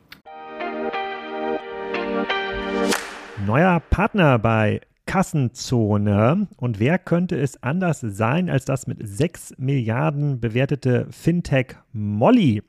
[3.46, 6.48] Neuer Partner bei Kassenzone.
[6.56, 12.62] Und wer könnte es anders sein als das mit 6 Milliarden bewertete Fintech Molly?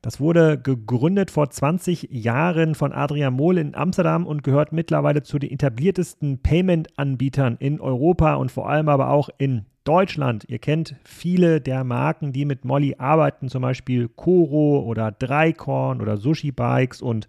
[0.00, 5.40] Das wurde gegründet vor 20 Jahren von Adrian Mohl in Amsterdam und gehört mittlerweile zu
[5.40, 10.44] den etabliertesten Payment-Anbietern in Europa und vor allem aber auch in Deutschland.
[10.48, 16.16] Ihr kennt viele der Marken, die mit Molly arbeiten, zum Beispiel Koro oder Dreikorn oder
[16.16, 17.26] Sushi Bikes und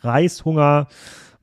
[0.00, 0.88] Reishunger.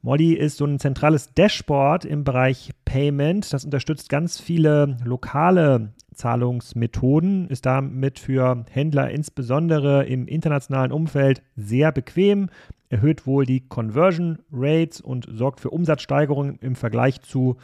[0.02, 3.54] Molly ist so ein zentrales Dashboard im Bereich Payment.
[3.54, 11.91] Das unterstützt ganz viele lokale Zahlungsmethoden, ist damit für Händler insbesondere im internationalen Umfeld sehr
[11.91, 12.49] bequem,
[12.89, 17.58] erhöht wohl die Conversion Rates und sorgt für Umsatzsteigerungen im Vergleich zu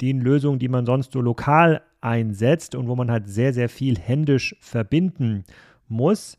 [0.00, 3.98] den Lösungen, die man sonst so lokal einsetzt und wo man halt sehr, sehr viel
[3.98, 5.44] händisch verbinden
[5.88, 6.38] muss.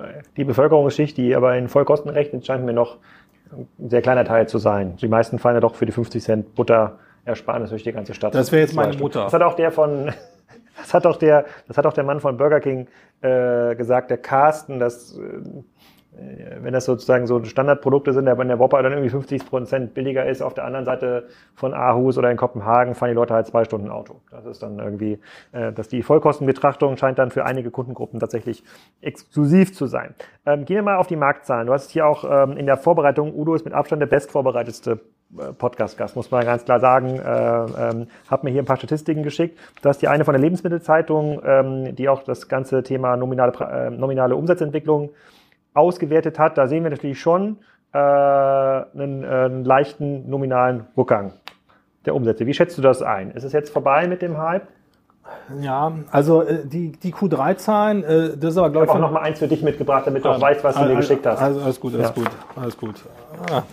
[0.37, 2.97] die Bevölkerungsschicht, die aber in Vollkosten rechnet, scheint mir noch
[3.51, 4.95] ein sehr kleiner Teil zu sein.
[4.97, 8.33] Die meisten fallen ja doch für die 50 Cent Butter Ersparnis durch die ganze Stadt.
[8.33, 9.23] Das wäre jetzt meine Mutter.
[9.25, 10.11] Das hat auch der von,
[10.77, 12.87] das hat auch der, das hat auch der Mann von Burger King
[13.21, 15.21] äh, gesagt, der Carsten, dass äh,
[16.13, 20.25] wenn das sozusagen so Standardprodukte sind, der bei der Whopper dann irgendwie 50 Prozent billiger
[20.25, 23.63] ist, auf der anderen Seite von Aarhus oder in Kopenhagen fahren die Leute halt zwei
[23.63, 24.19] Stunden Auto.
[24.29, 25.19] Das ist dann irgendwie,
[25.53, 28.63] äh, dass die Vollkostenbetrachtung scheint dann für einige Kundengruppen tatsächlich
[29.01, 30.13] exklusiv zu sein.
[30.45, 31.67] Ähm, gehen wir mal auf die Marktzahlen.
[31.67, 34.99] Du hast hier auch ähm, in der Vorbereitung, Udo ist mit Abstand der bestvorbereitetste
[35.39, 37.19] äh, Podcast-Gast, muss man ganz klar sagen.
[37.19, 39.57] Äh, ähm, hab mir hier ein paar Statistiken geschickt.
[39.81, 43.89] Du hast die eine von der Lebensmittelzeitung, ähm, die auch das ganze Thema nominale, äh,
[43.89, 45.11] nominale Umsatzentwicklung
[45.73, 47.57] ausgewertet hat, da sehen wir natürlich schon
[47.93, 51.33] äh, einen, äh, einen leichten nominalen Rückgang
[52.05, 52.45] der Umsätze.
[52.45, 53.31] Wie schätzt du das ein?
[53.31, 54.67] Ist es jetzt vorbei mit dem Hype?
[55.61, 58.89] Ja, also äh, die, die Q3-Zahlen, äh, das ist aber, glaube ich.
[58.89, 60.85] Ich habe auch noch mal eins für dich mitgebracht, damit du auch weißt, was du
[60.85, 61.39] mir geschickt hast.
[61.39, 62.13] Also, alles gut, alles ja.
[62.13, 62.95] gut, alles gut.
[63.51, 63.63] Ah.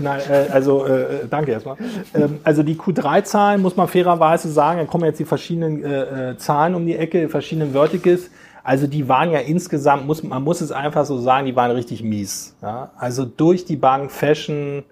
[0.00, 1.76] Nein, äh, also äh, danke erstmal.
[2.14, 6.36] Ähm, also die Q3-Zahlen muss man fairerweise sagen, dann kommen jetzt die verschiedenen äh, äh
[6.36, 8.30] Zahlen um die Ecke, verschiedenen Verticals.
[8.64, 12.02] Also die waren ja insgesamt, muss, man muss es einfach so sagen, die waren richtig
[12.02, 12.56] mies.
[12.62, 12.92] Ja?
[12.96, 14.84] Also durch die Bank, Fashion,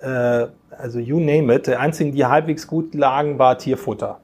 [0.00, 1.66] äh, also you name it.
[1.66, 4.20] Der einzige, die halbwegs gut lagen, war Tierfutter.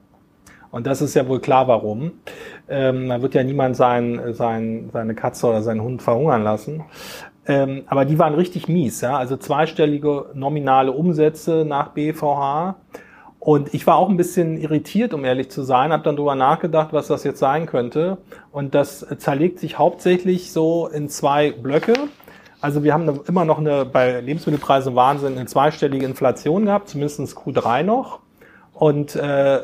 [0.71, 2.11] Und das ist ja wohl klar, warum.
[2.69, 6.83] Ähm, da wird ja niemand sein, sein, seine Katze oder seinen Hund verhungern lassen.
[7.47, 9.01] Ähm, aber die waren richtig mies.
[9.01, 9.17] Ja?
[9.17, 12.75] Also zweistellige nominale Umsätze nach BVH.
[13.45, 16.93] Und ich war auch ein bisschen irritiert, um ehrlich zu sein, habe dann darüber nachgedacht,
[16.93, 18.17] was das jetzt sein könnte.
[18.51, 21.93] Und das zerlegt sich hauptsächlich so in zwei Blöcke.
[22.59, 27.83] Also wir haben immer noch eine, bei Lebensmittelpreisen Wahnsinn, eine zweistellige Inflation gehabt, zumindest Q3
[27.83, 28.17] noch.
[28.73, 29.59] Und äh,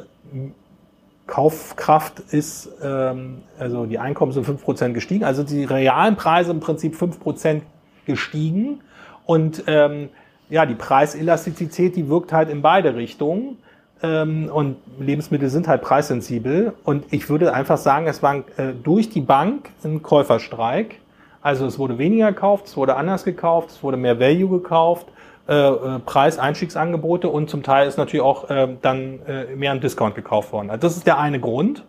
[1.25, 6.59] Kaufkraft ist, ähm, also die Einkommen sind fünf Prozent gestiegen, also die realen Preise im
[6.59, 7.63] Prinzip fünf Prozent
[8.05, 8.81] gestiegen.
[9.25, 10.09] Und ähm,
[10.51, 13.57] ja, die Preiselastizität, die wirkt halt in beide Richtungen.
[14.03, 16.73] Ähm, und Lebensmittel sind halt preissensibel.
[16.83, 20.99] Und ich würde einfach sagen, es war äh, durch die Bank ein Käuferstreik.
[21.41, 25.07] Also es wurde weniger gekauft, es wurde anders gekauft, es wurde mehr Value gekauft,
[25.47, 28.47] äh, äh, Preis-Einstiegsangebote und zum Teil ist natürlich auch
[28.81, 29.19] dann
[29.55, 30.69] mehr ein Discount gekauft worden.
[30.69, 31.83] Also das ist der eine Grund.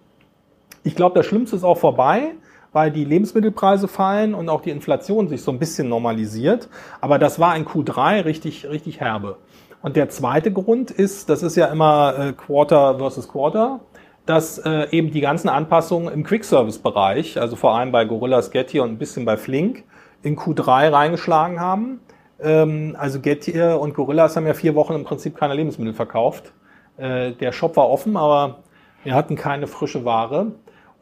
[0.85, 2.33] Ich glaube, das Schlimmste ist auch vorbei,
[2.73, 6.69] weil die Lebensmittelpreise fallen und auch die Inflation sich so ein bisschen normalisiert.
[7.03, 9.37] Aber das war in Q3 richtig, richtig herbe.
[9.83, 13.81] Und der zweite Grund ist, das ist ja immer äh, Quarter versus Quarter,
[14.27, 18.91] dass äh, eben die ganzen Anpassungen im Quick-Service-Bereich, also vor allem bei Gorillas Getty und
[18.91, 19.85] ein bisschen bei Flink,
[20.23, 22.01] in Q3 reingeschlagen haben.
[22.41, 26.53] Ähm, also Getir und Gorillas haben ja vier Wochen im Prinzip keine Lebensmittel verkauft.
[26.97, 28.61] Äh, der Shop war offen, aber
[29.03, 30.53] wir hatten keine frische Ware.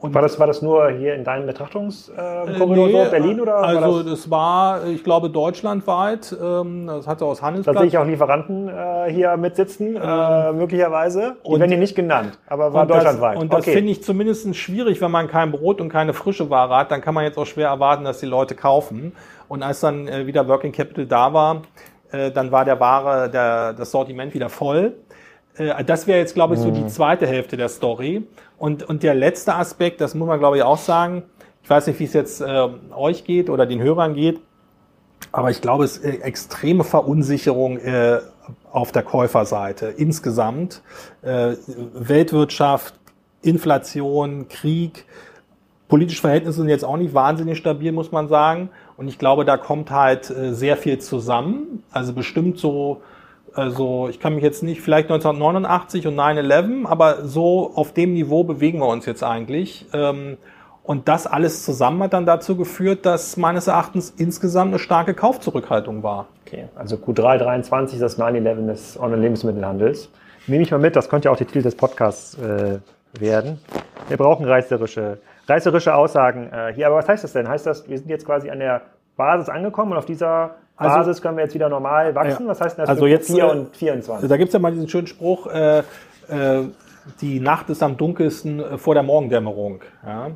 [0.00, 3.56] Und war, das, war das nur hier in deinem Betrachtungskorridor, äh, nee, so Berlin oder?
[3.56, 4.10] Also war das?
[4.10, 4.30] das?
[4.30, 6.34] war, ich glaube, deutschlandweit.
[6.42, 7.74] Ähm, das hatte aus Handelsplatz.
[7.74, 11.36] Da sehe ich auch Lieferanten äh, hier mitsitzen, äh, ähm, möglicherweise.
[11.44, 13.34] Die und, werden hier nicht genannt, aber war und deutschlandweit.
[13.36, 13.72] Das, und das okay.
[13.72, 16.90] finde ich zumindest schwierig, wenn man kein Brot und keine frische Ware hat.
[16.90, 19.12] Dann kann man jetzt auch schwer erwarten, dass die Leute kaufen.
[19.48, 21.62] Und als dann äh, wieder Working Capital da war,
[22.10, 24.94] äh, dann war der Ware, der, das Sortiment wieder voll.
[25.56, 26.88] Äh, das wäre jetzt, glaube ich, so die mhm.
[26.88, 28.26] zweite Hälfte der Story.
[28.61, 31.23] Und, und der letzte Aspekt, das muss man, glaube ich, auch sagen,
[31.62, 34.38] ich weiß nicht, wie es jetzt äh, euch geht oder den Hörern geht,
[35.33, 38.20] aber ich glaube, es ist äh, extreme Verunsicherung äh,
[38.70, 40.83] auf der Käuferseite insgesamt.
[41.23, 41.55] Äh,
[41.94, 42.92] Weltwirtschaft,
[43.40, 45.07] Inflation, Krieg,
[45.88, 48.68] politische Verhältnisse sind jetzt auch nicht wahnsinnig stabil, muss man sagen.
[48.99, 51.83] Und ich glaube, da kommt halt äh, sehr viel zusammen.
[51.92, 53.01] Also bestimmt so
[53.54, 58.44] also ich kann mich jetzt nicht, vielleicht 1989 und 9-11, aber so auf dem Niveau
[58.44, 59.86] bewegen wir uns jetzt eigentlich.
[59.92, 60.36] Ähm,
[60.82, 66.02] und das alles zusammen hat dann dazu geführt, dass meines Erachtens insgesamt eine starke Kaufzurückhaltung
[66.02, 66.26] war.
[66.46, 70.10] Okay, also Q3 23 ist das 9-11 des Online-Lebensmittelhandels.
[70.46, 72.80] Nehme ich mal mit, das könnte ja auch der Titel des Podcasts äh,
[73.20, 73.60] werden.
[74.08, 76.88] Wir brauchen reißerische, reißerische Aussagen äh, hier.
[76.88, 77.48] Aber was heißt das denn?
[77.48, 78.82] Heißt das, wir sind jetzt quasi an der
[79.16, 82.46] Basis angekommen und auf dieser also, Basis können wir jetzt wieder normal wachsen.
[82.48, 84.28] Was heißt denn das also jetzt, 4 äh, und 24?
[84.28, 85.82] Da gibt es ja mal diesen schönen Spruch, äh, äh,
[87.20, 89.80] die Nacht ist am dunkelsten äh, vor der Morgendämmerung.
[90.06, 90.30] Ja?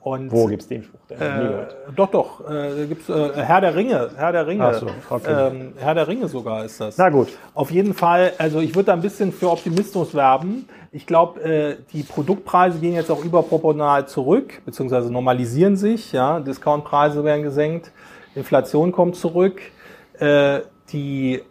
[0.00, 0.98] Und, Wo gibt es den Spruch?
[1.10, 2.50] Äh, doch, doch.
[2.50, 4.10] Äh, gibt's, äh, Herr der Ringe.
[4.16, 4.74] Herr der Ringe.
[4.74, 5.50] So, okay.
[5.52, 6.96] ähm, Herr der Ringe sogar ist das.
[6.96, 7.28] Na gut.
[7.54, 10.68] Auf jeden Fall, also ich würde da ein bisschen für Optimismus werben.
[10.92, 16.12] Ich glaube, äh, die Produktpreise gehen jetzt auch überproportional zurück, beziehungsweise normalisieren sich.
[16.12, 16.40] Ja?
[16.40, 17.90] Discountpreise werden gesenkt.
[18.38, 19.60] Inflation kommt zurück.
[20.18, 20.60] Äh,
[20.92, 21.42] die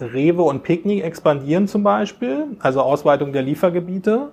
[0.00, 4.32] Rewe und Picknick expandieren zum Beispiel, also Ausweitung der Liefergebiete.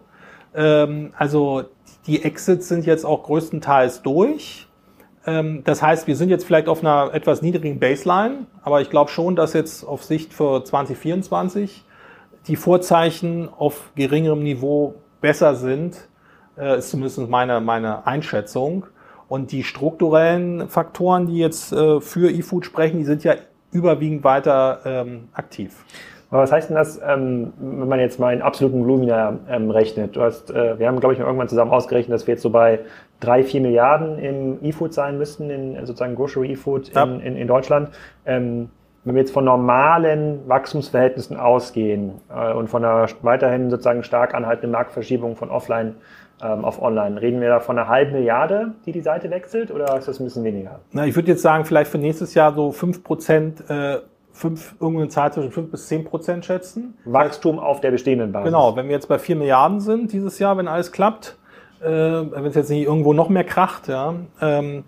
[0.53, 1.63] Ähm, also
[2.07, 4.67] die Exits sind jetzt auch größtenteils durch.
[5.25, 9.11] Ähm, das heißt, wir sind jetzt vielleicht auf einer etwas niedrigen Baseline, aber ich glaube
[9.11, 11.85] schon, dass jetzt auf Sicht für 2024
[12.47, 16.07] die Vorzeichen auf geringerem Niveau besser sind,
[16.57, 18.87] äh, ist zumindest meine, meine Einschätzung.
[19.31, 23.35] Und die strukturellen Faktoren, die jetzt äh, für eFood sprechen, die sind ja
[23.71, 25.85] überwiegend weiter ähm, aktiv.
[26.29, 30.17] Aber was heißt denn das, ähm, wenn man jetzt mal in absoluten Volumina ähm, rechnet?
[30.17, 32.79] Du hast, äh, wir haben, glaube ich, irgendwann zusammen ausgerechnet, dass wir jetzt so bei
[33.21, 37.03] drei, vier Milliarden im E-Food sein müssten, in sozusagen Grocery E-Food ja.
[37.05, 37.91] in, in, in, Deutschland.
[38.25, 38.69] Ähm,
[39.05, 44.71] wenn wir jetzt von normalen Wachstumsverhältnissen ausgehen äh, und von einer weiterhin sozusagen stark anhaltenden
[44.71, 45.95] Marktverschiebung von Offline
[46.47, 47.21] auf Online.
[47.21, 50.25] Reden wir da von einer halben Milliarde, die die Seite wechselt oder ist das ein
[50.25, 50.79] bisschen weniger?
[50.91, 53.99] Na, ich würde jetzt sagen, vielleicht für nächstes Jahr so fünf Prozent, äh,
[54.33, 56.97] fünf, irgendeine Zahl zwischen fünf bis zehn Prozent schätzen.
[57.05, 58.45] Wachstum auf der bestehenden Basis.
[58.45, 61.37] Genau, wenn wir jetzt bei vier Milliarden sind dieses Jahr, wenn alles klappt,
[61.81, 64.83] äh, wenn es jetzt nicht irgendwo noch mehr kracht, ja, ähm,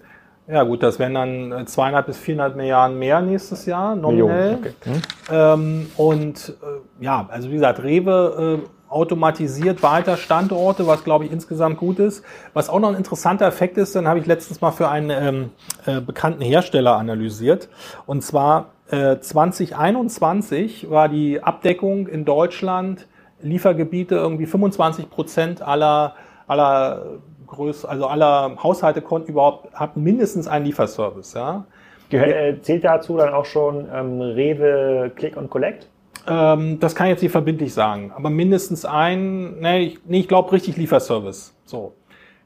[0.47, 4.57] ja gut, das wären dann zweieinhalb bis viereinhalb Milliarden mehr nächstes Jahr, nominell.
[4.59, 4.73] Okay.
[4.83, 5.01] Hm.
[5.31, 11.31] Ähm, und äh, ja, also wie gesagt, Rewe äh, automatisiert weiter Standorte, was glaube ich
[11.31, 12.23] insgesamt gut ist.
[12.53, 15.49] Was auch noch ein interessanter Effekt ist, dann habe ich letztens mal für einen ähm,
[15.85, 17.69] äh, bekannten Hersteller analysiert.
[18.05, 23.07] Und zwar äh, 2021 war die Abdeckung in Deutschland
[23.41, 26.15] Liefergebiete irgendwie 25 Prozent aller
[26.47, 31.33] aller Größ, also aller Haushalte konnten überhaupt hatten mindestens einen Lieferservice.
[31.33, 31.65] Ja.
[32.09, 35.87] Gehör, zählt dazu dann auch schon ähm, Rewe Click und Collect?
[36.27, 40.27] Ähm, das kann ich jetzt nicht verbindlich sagen, aber mindestens ein, nee, ich, nee, ich
[40.27, 41.53] glaube richtig Lieferservice.
[41.65, 41.93] So.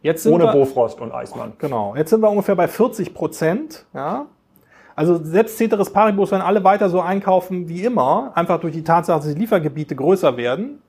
[0.01, 1.53] Jetzt sind Ohne wir, Bofrost und Eismann.
[1.57, 1.95] Genau.
[1.95, 3.85] Jetzt sind wir ungefähr bei 40 Prozent.
[3.93, 4.27] Ja.
[4.95, 9.19] Also selbst Ceteris Paribus, wenn alle weiter so einkaufen wie immer, einfach durch die Tatsache,
[9.19, 10.81] dass die Liefergebiete größer werden,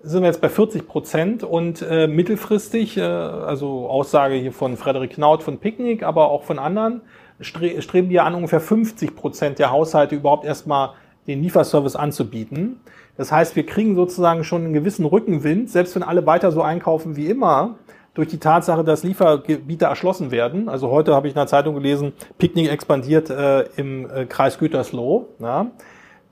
[0.00, 5.12] sind wir jetzt bei 40 Prozent und äh, mittelfristig, äh, also Aussage hier von Frederik
[5.12, 7.02] Knaut von Picknick, aber auch von anderen,
[7.40, 10.90] stre streben wir an, ungefähr 50 Prozent der Haushalte überhaupt erstmal
[11.28, 12.80] den Lieferservice anzubieten.
[13.16, 17.16] Das heißt, wir kriegen sozusagen schon einen gewissen Rückenwind, selbst wenn alle weiter so einkaufen
[17.16, 17.76] wie immer,
[18.14, 20.68] durch die Tatsache, dass Liefergebiete erschlossen werden.
[20.68, 25.28] Also heute habe ich in der Zeitung gelesen, Picknick expandiert äh, im äh, Kreis Gütersloh.
[25.38, 25.70] Ja.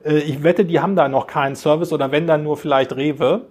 [0.03, 3.43] Äh, ich wette, die haben da noch keinen Service oder wenn dann nur vielleicht Rewe.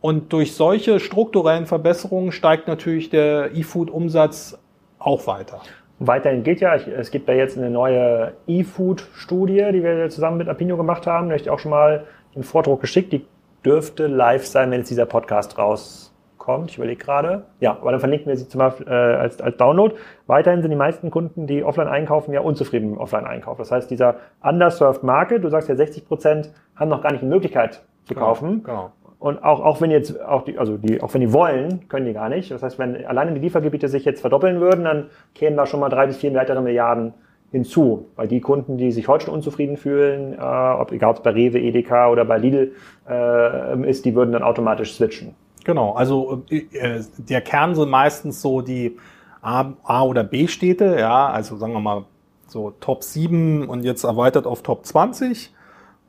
[0.00, 4.58] Und durch solche strukturellen Verbesserungen steigt natürlich der E-Food-Umsatz
[4.98, 5.60] auch weiter.
[6.00, 10.76] Weiterhin gilt ja, es gibt ja jetzt eine neue E-Food-Studie, die wir zusammen mit Apinio
[10.76, 11.28] gemacht haben.
[11.28, 13.12] Da habe ich auch schon mal den Vordruck geschickt.
[13.12, 13.26] Die
[13.64, 16.08] dürfte live sein, wenn jetzt dieser Podcast rauskommt.
[16.38, 16.70] kommt.
[16.70, 17.42] Ich überlege gerade.
[17.60, 19.94] Ja, aber dann verlinken wir sie zum Beispiel äh, als, als Download.
[20.28, 23.58] Weiterhin sind die meisten Kunden, die offline einkaufen, ja unzufrieden mit dem Offline-Einkauf.
[23.58, 27.26] Das heißt, dieser underserved Market, du sagst ja 60 Prozent haben noch gar nicht die
[27.26, 28.62] Möglichkeit zu Genau, kaufen.
[28.62, 28.92] genau.
[29.18, 32.12] Und auch, auch wenn jetzt, auch die, also die, auch wenn die wollen, können die
[32.12, 32.50] gar nicht.
[32.50, 35.88] Das heißt, wenn alleine die Liefergebiete sich jetzt verdoppeln würden, dann kämen da schon mal
[35.88, 37.14] drei bis vier weitere Milliarden
[37.50, 38.06] hinzu.
[38.14, 41.30] Weil die Kunden, die sich heute schon unzufrieden fühlen, äh, ob egal ob es bei
[41.30, 42.72] Rewe, Edeka oder bei Lidl
[43.08, 45.34] äh, ist, die würden dann automatisch switchen.
[45.64, 48.96] Genau, also äh, äh, der Kern sind meistens so die
[49.42, 52.04] A, A oder B-Städte, ja, also sagen wir mal
[52.46, 55.52] so Top 7 und jetzt erweitert auf Top 20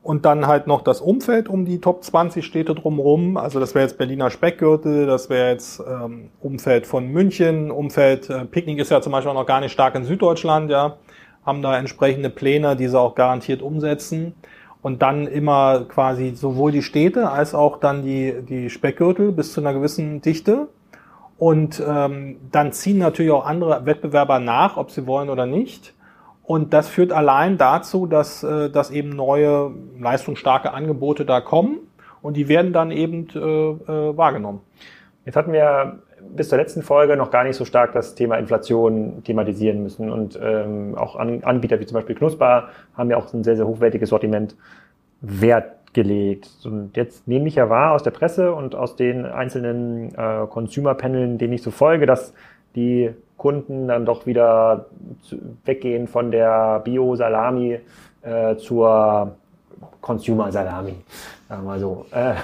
[0.02, 3.36] und dann halt noch das Umfeld um die Top 20 Städte drumherum.
[3.36, 8.46] Also das wäre jetzt Berliner Speckgürtel, das wäre jetzt ähm, Umfeld von München, Umfeld, äh,
[8.46, 10.96] Picknick ist ja zum Beispiel noch gar nicht stark in Süddeutschland, ja,
[11.44, 14.34] haben da entsprechende Pläne, die sie auch garantiert umsetzen.
[14.82, 19.60] Und dann immer quasi sowohl die Städte als auch dann die, die Speckgürtel bis zu
[19.60, 20.68] einer gewissen Dichte.
[21.36, 25.92] Und ähm, dann ziehen natürlich auch andere Wettbewerber nach, ob sie wollen oder nicht.
[26.50, 31.78] Und das führt allein dazu, dass, äh, dass eben neue leistungsstarke Angebote da kommen
[32.22, 34.60] und die werden dann eben äh, äh, wahrgenommen.
[35.24, 36.00] Jetzt hatten wir
[36.34, 40.10] bis zur letzten Folge noch gar nicht so stark das Thema Inflation thematisieren müssen.
[40.10, 43.68] Und ähm, auch An Anbieter wie zum Beispiel Knusper haben ja auch ein sehr, sehr
[43.68, 44.56] hochwertiges Sortiment
[45.20, 46.50] Wert gelegt.
[46.64, 51.38] Und jetzt nehme ich ja wahr aus der Presse und aus den einzelnen äh, Consumer-Paneln,
[51.38, 52.34] denen ich so folge, dass
[52.74, 53.10] die
[53.40, 54.84] Kunden dann doch wieder
[55.64, 57.80] weggehen von der Bio-Salami
[58.20, 59.32] äh, zur
[60.02, 60.96] Consumer-Salami,
[61.78, 62.04] so.
[62.12, 62.34] Äh,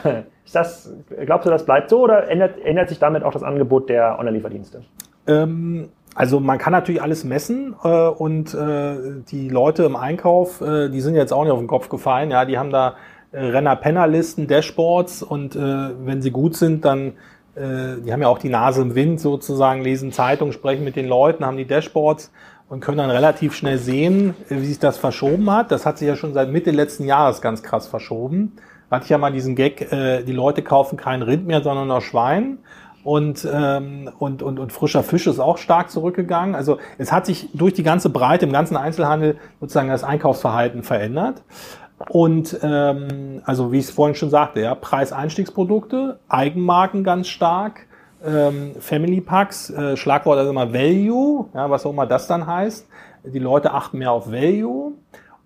[1.27, 4.85] glaubst du, das bleibt so oder ändert, ändert sich damit auch das Angebot der Online-Lieferdienste?
[5.27, 8.97] Ähm, also man kann natürlich alles messen äh, und äh,
[9.29, 12.31] die Leute im Einkauf, äh, die sind jetzt auch nicht auf den Kopf gefallen.
[12.31, 12.95] Ja, die haben da
[13.33, 17.13] äh, Renner-Penner-Listen, Dashboards und äh, wenn sie gut sind, dann
[17.57, 21.09] äh, die haben ja auch die Nase im Wind sozusagen, lesen Zeitungen, sprechen mit den
[21.09, 22.31] Leuten, haben die Dashboards
[22.69, 25.71] und können dann relativ schnell sehen, äh, wie sich das verschoben hat.
[25.71, 28.53] Das hat sich ja schon seit Mitte letzten Jahres ganz krass verschoben.
[28.91, 31.89] Da hatte ich ja mal diesen Gag, äh, die Leute kaufen kein Rind mehr, sondern
[31.89, 32.59] nur Schwein.
[33.03, 36.57] Und, ähm, und, und, und frischer Fisch ist auch stark zurückgegangen.
[36.57, 41.43] Also es hat sich durch die ganze Breite im ganzen Einzelhandel sozusagen das Einkaufsverhalten verändert.
[42.11, 47.87] Und ähm, also wie ich es vorhin schon sagte, ja, Preiseinstiegsprodukte, Eigenmarken ganz stark,
[48.25, 52.87] ähm, Family Packs, äh, Schlagwort also immer Value, ja, was auch immer das dann heißt.
[53.25, 54.93] Die Leute achten mehr auf Value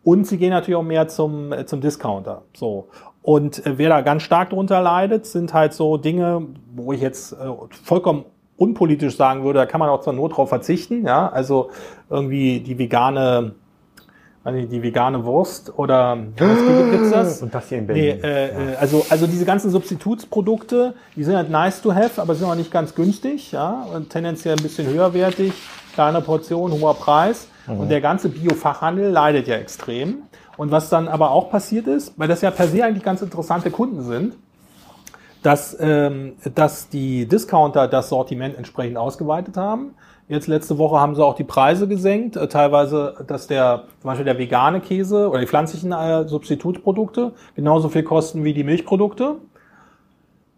[0.03, 2.43] und sie gehen natürlich auch mehr zum, äh, zum Discounter.
[2.55, 2.89] So.
[3.23, 7.33] Und äh, wer da ganz stark drunter leidet, sind halt so Dinge, wo ich jetzt
[7.33, 7.37] äh,
[7.85, 8.25] vollkommen
[8.57, 11.07] unpolitisch sagen würde, da kann man auch zur Not drauf verzichten.
[11.07, 11.71] Ja, also
[12.11, 13.55] irgendwie die vegane,
[14.45, 17.43] nicht, die vegane Wurst oder was das?
[17.43, 18.25] Und das hier in Nee, Berlin.
[18.25, 22.47] äh, äh, also, also diese ganzen Substitutsprodukte, die sind halt nice to have, aber sind
[22.49, 25.53] auch nicht ganz günstig, ja, und tendenziell ein bisschen höherwertig,
[25.95, 27.49] kleine Portion, hoher Preis.
[27.67, 30.23] Und der ganze Biofachhandel leidet ja extrem.
[30.57, 33.71] Und was dann aber auch passiert ist, weil das ja per se eigentlich ganz interessante
[33.71, 34.35] Kunden sind,
[35.43, 39.95] dass, ähm, dass die Discounter das Sortiment entsprechend ausgeweitet haben.
[40.31, 44.25] Jetzt letzte Woche haben sie auch die Preise gesenkt, äh, teilweise, dass der zum Beispiel
[44.25, 49.39] der vegane Käse oder die pflanzlichen äh, Substitutprodukte genauso viel kosten wie die Milchprodukte.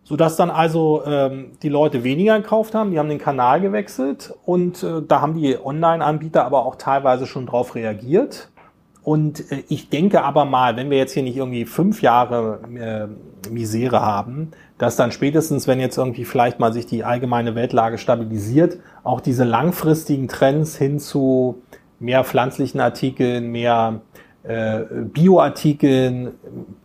[0.04, 4.82] Sodass dann also ähm, die Leute weniger gekauft haben, die haben den Kanal gewechselt und
[4.82, 8.50] äh, da haben die Online-Anbieter aber auch teilweise schon drauf reagiert.
[9.02, 12.60] Und äh, ich denke aber mal, wenn wir jetzt hier nicht irgendwie fünf Jahre
[13.46, 14.50] äh, Misere haben,
[14.82, 19.44] dass dann spätestens, wenn jetzt irgendwie vielleicht mal sich die allgemeine Weltlage stabilisiert, auch diese
[19.44, 21.62] langfristigen Trends hin zu
[22.00, 24.00] mehr pflanzlichen Artikeln, mehr
[24.42, 26.32] äh, Bioartikeln,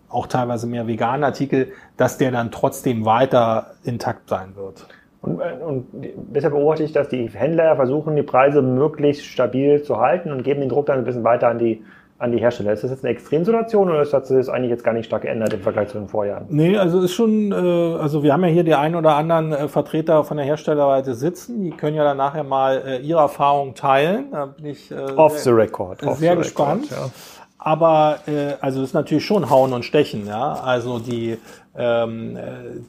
[0.10, 4.86] auch teilweise mehr veganen Artikel, dass der dann trotzdem weiter intakt sein wird.
[5.24, 5.88] Und, äh, und
[6.36, 10.60] deshalb beobachte ich, dass die Händler versuchen, die Preise möglichst stabil zu halten und geben
[10.60, 11.84] den Druck dann ein bisschen weiter an die,
[12.20, 12.74] an die Hersteller.
[12.74, 15.62] Ist das jetzt eine Extremsituation oder ist das eigentlich jetzt gar nicht stark geändert im
[15.62, 16.46] Vergleich zu den Vorjahren?
[16.50, 19.68] Nee, also ist schon, äh, also wir haben ja hier die ein oder anderen äh,
[19.68, 24.32] Vertreter von der Herstellerseite sitzen, die können ja dann nachher mal äh, ihre Erfahrungen teilen.
[24.32, 26.04] Da bin ich äh, Off the sehr, record.
[26.04, 26.92] Off sehr the gespannt.
[26.92, 27.12] Record, ja.
[27.60, 30.54] Aber äh, also es ist natürlich schon Hauen und Stechen, ja.
[30.54, 31.38] Also die
[31.78, 32.42] ähm, äh,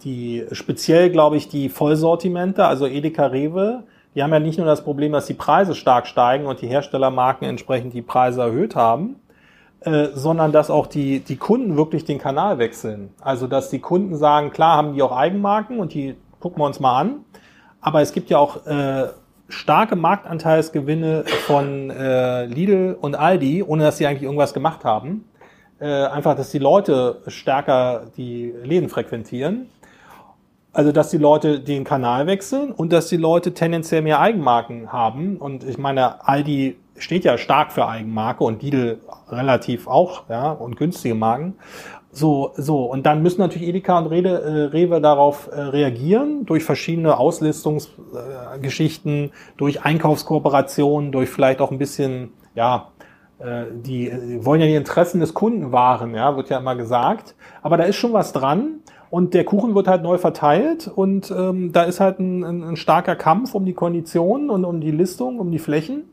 [0.02, 3.82] die speziell, glaube ich, die Vollsortimente, also Edeka Rewe,
[4.18, 7.46] die haben ja nicht nur das Problem, dass die Preise stark steigen und die Herstellermarken
[7.46, 9.14] entsprechend die Preise erhöht haben,
[9.78, 13.14] äh, sondern dass auch die, die Kunden wirklich den Kanal wechseln.
[13.20, 16.80] Also dass die Kunden sagen, klar haben die auch Eigenmarken und die gucken wir uns
[16.80, 17.24] mal an,
[17.80, 19.06] aber es gibt ja auch äh,
[19.48, 25.26] starke Marktanteilsgewinne von äh, Lidl und Aldi, ohne dass sie eigentlich irgendwas gemacht haben.
[25.78, 29.68] Äh, einfach, dass die Leute stärker die Läden frequentieren.
[30.72, 35.38] Also, dass die Leute den Kanal wechseln und dass die Leute tendenziell mehr Eigenmarken haben.
[35.38, 38.98] Und ich meine, Aldi steht ja stark für Eigenmarke und Lidl
[39.28, 41.54] relativ auch, ja, und günstige Marken.
[42.10, 42.84] So, so.
[42.84, 49.26] Und dann müssen natürlich Edeka und Rede, äh, Rewe darauf äh, reagieren, durch verschiedene Auslistungsgeschichten,
[49.26, 52.88] äh, durch Einkaufskooperationen, durch vielleicht auch ein bisschen, ja,
[53.38, 57.36] äh, die, die wollen ja die Interessen des Kunden wahren, ja, wird ja immer gesagt.
[57.62, 58.80] Aber da ist schon was dran.
[59.10, 62.76] Und der Kuchen wird halt neu verteilt und ähm, da ist halt ein, ein, ein
[62.76, 66.04] starker Kampf um die Konditionen und um die Listung, um die Flächen.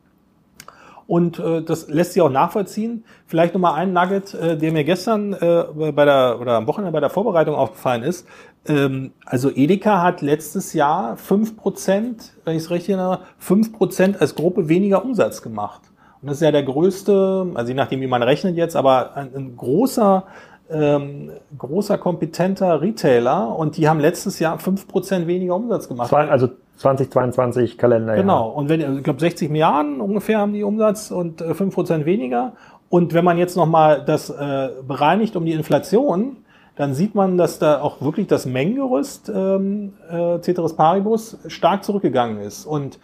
[1.07, 3.03] Und äh, das lässt sich auch nachvollziehen.
[3.27, 6.99] Vielleicht nochmal ein Nugget, äh, der mir gestern äh, bei der oder am Wochenende bei
[6.99, 8.25] der Vorbereitung aufgefallen ist.
[8.67, 14.19] Ähm, also Edeka hat letztes Jahr fünf Prozent, wenn ich es richtig erinnere, fünf Prozent
[14.19, 15.81] als Gruppe weniger Umsatz gemacht.
[16.21, 19.29] Und das ist ja der größte, also je nachdem, wie man rechnet jetzt, aber ein,
[19.35, 20.23] ein großer
[20.69, 26.11] ähm, großer, kompetenter Retailer und die haben letztes Jahr fünf Prozent weniger Umsatz gemacht.
[26.13, 28.15] Also 2022 Kalender.
[28.15, 28.49] Genau.
[28.49, 32.53] Und wenn, ich glaube, 60 Milliarden ungefähr haben die Umsatz und äh, 5% weniger.
[32.89, 36.37] Und wenn man jetzt nochmal das äh, bereinigt um die Inflation,
[36.75, 42.41] dann sieht man, dass da auch wirklich das Mengengerüst ähm, äh, Ceteris Paribus stark zurückgegangen
[42.41, 42.65] ist.
[42.65, 42.99] Und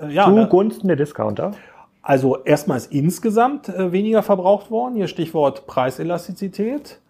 [0.00, 1.52] äh, ja, Zugunsten der Discounter.
[2.02, 4.94] Also erstmal ist insgesamt äh, weniger verbraucht worden.
[4.96, 7.00] Hier Stichwort Preiselastizität.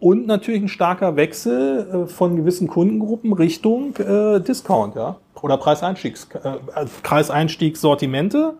[0.00, 5.16] Und natürlich ein starker Wechsel äh, von gewissen Kundengruppen Richtung äh, Discount, ja.
[5.42, 8.54] Oder Preiseinstiegs, äh, Preiseinstiegssortimente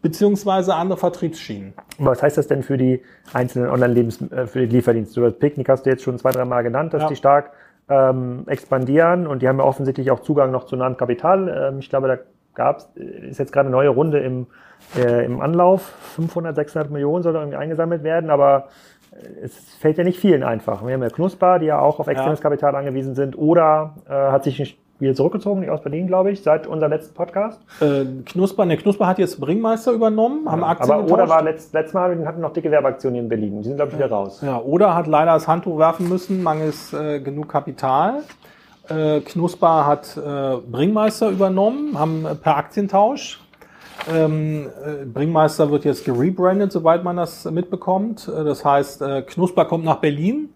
[0.00, 1.74] beziehungsweise andere Vertriebsschienen.
[1.98, 5.20] Was heißt das denn für die einzelnen Online-Lebens, äh, für die Lieferdienste?
[5.20, 7.08] Du hast Picknick hast du jetzt schon zwei, drei Mal genannt, dass ja.
[7.08, 7.50] die stark
[7.88, 11.72] ähm, expandieren und die haben ja offensichtlich auch Zugang noch zu nahem Kapital.
[11.72, 12.18] Ähm, ich glaube, da
[12.54, 14.46] gab's, ist jetzt gerade eine neue Runde im,
[14.96, 15.82] äh, im Anlauf.
[16.14, 18.68] 500, 600 Millionen soll irgendwie eingesammelt werden, aber
[19.42, 20.84] es fällt ja nicht vielen einfach.
[20.86, 22.42] Wir haben ja Knusper, die ja auch auf externes ja.
[22.42, 23.36] Kapital angewiesen sind.
[23.36, 27.60] Oder äh, hat sich wieder zurückgezogen, nicht aus Berlin, glaube ich, seit unserem letzten Podcast.
[27.80, 31.20] Äh, Knusper, ne, Knusper hat jetzt Bringmeister übernommen, haben ja, Aktien Aber getauscht.
[31.20, 33.58] Oder war letzt, letztes Mal, hatten noch dicke Werbeaktionen in Berlin.
[33.58, 34.40] Die sind, glaube ich, wieder raus.
[34.42, 38.22] Ja, oder hat leider das Handtuch werfen müssen, mangels äh, genug Kapital.
[38.88, 43.40] Äh, Knusper hat äh, Bringmeister übernommen, haben äh, per Aktientausch
[44.10, 48.28] ähm, äh, Bringmeister wird jetzt gerebrandet, soweit man das mitbekommt.
[48.28, 50.50] Äh, das heißt, äh, Knusper kommt nach Berlin.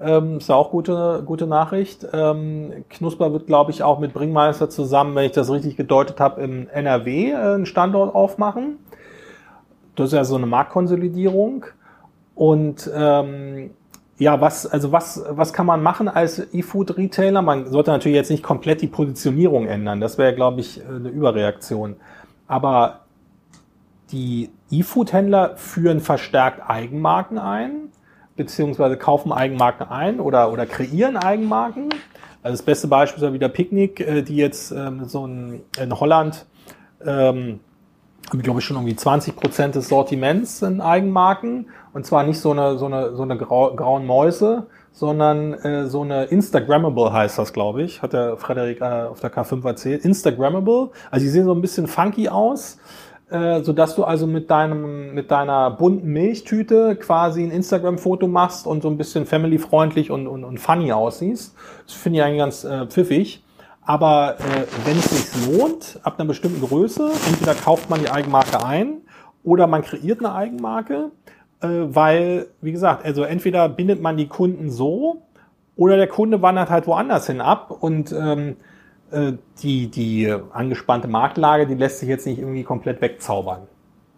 [0.00, 2.06] Ähm, ist ja auch gute, gute Nachricht.
[2.12, 6.42] Ähm, Knusper wird, glaube ich, auch mit Bringmeister zusammen, wenn ich das richtig gedeutet habe,
[6.42, 8.78] im NRW äh, einen Standort aufmachen.
[9.94, 11.66] Das ist ja so eine Marktkonsolidierung.
[12.34, 13.70] Und ähm,
[14.18, 17.42] ja, was, also was, was kann man machen als E-Food-Retailer?
[17.42, 20.00] Man sollte natürlich jetzt nicht komplett die Positionierung ändern.
[20.00, 21.96] Das wäre, glaube ich, eine Überreaktion.
[22.46, 23.00] Aber
[24.10, 27.88] die E-Food-Händler führen verstärkt Eigenmarken ein,
[28.36, 31.88] beziehungsweise kaufen Eigenmarken ein oder, oder kreieren Eigenmarken.
[32.42, 35.98] Also das beste Beispiel ist ja wieder Picknick, äh, die jetzt ähm, so ein, in
[35.98, 36.44] Holland,
[37.04, 37.60] ähm,
[38.30, 41.68] glaube ich, schon irgendwie 20 Prozent des Sortiments sind Eigenmarken.
[41.92, 46.02] Und zwar nicht so eine, so eine, so eine grau, grauen Mäuse, sondern äh, so
[46.02, 50.04] eine Instagrammable heißt das, glaube ich, hat der Frederik äh, auf der K5 erzählt.
[50.04, 52.78] Instagrammable, also die sehen so ein bisschen funky aus,
[53.28, 58.68] äh, so dass du also mit deinem mit deiner bunten Milchtüte quasi ein Instagram-Foto machst
[58.68, 61.56] und so ein bisschen family-freundlich und, und, und funny aussiehst.
[61.86, 63.42] Das finde ich eigentlich ganz äh, pfiffig.
[63.82, 68.64] Aber äh, wenn es sich lohnt, ab einer bestimmten Größe, entweder kauft man die Eigenmarke
[68.64, 69.02] ein
[69.42, 71.10] oder man kreiert eine Eigenmarke
[71.60, 75.22] weil, wie gesagt, also entweder bindet man die Kunden so
[75.76, 78.56] oder der Kunde wandert halt woanders hin ab und ähm,
[79.10, 79.32] äh,
[79.62, 83.62] die, die angespannte Marktlage, die lässt sich jetzt nicht irgendwie komplett wegzaubern.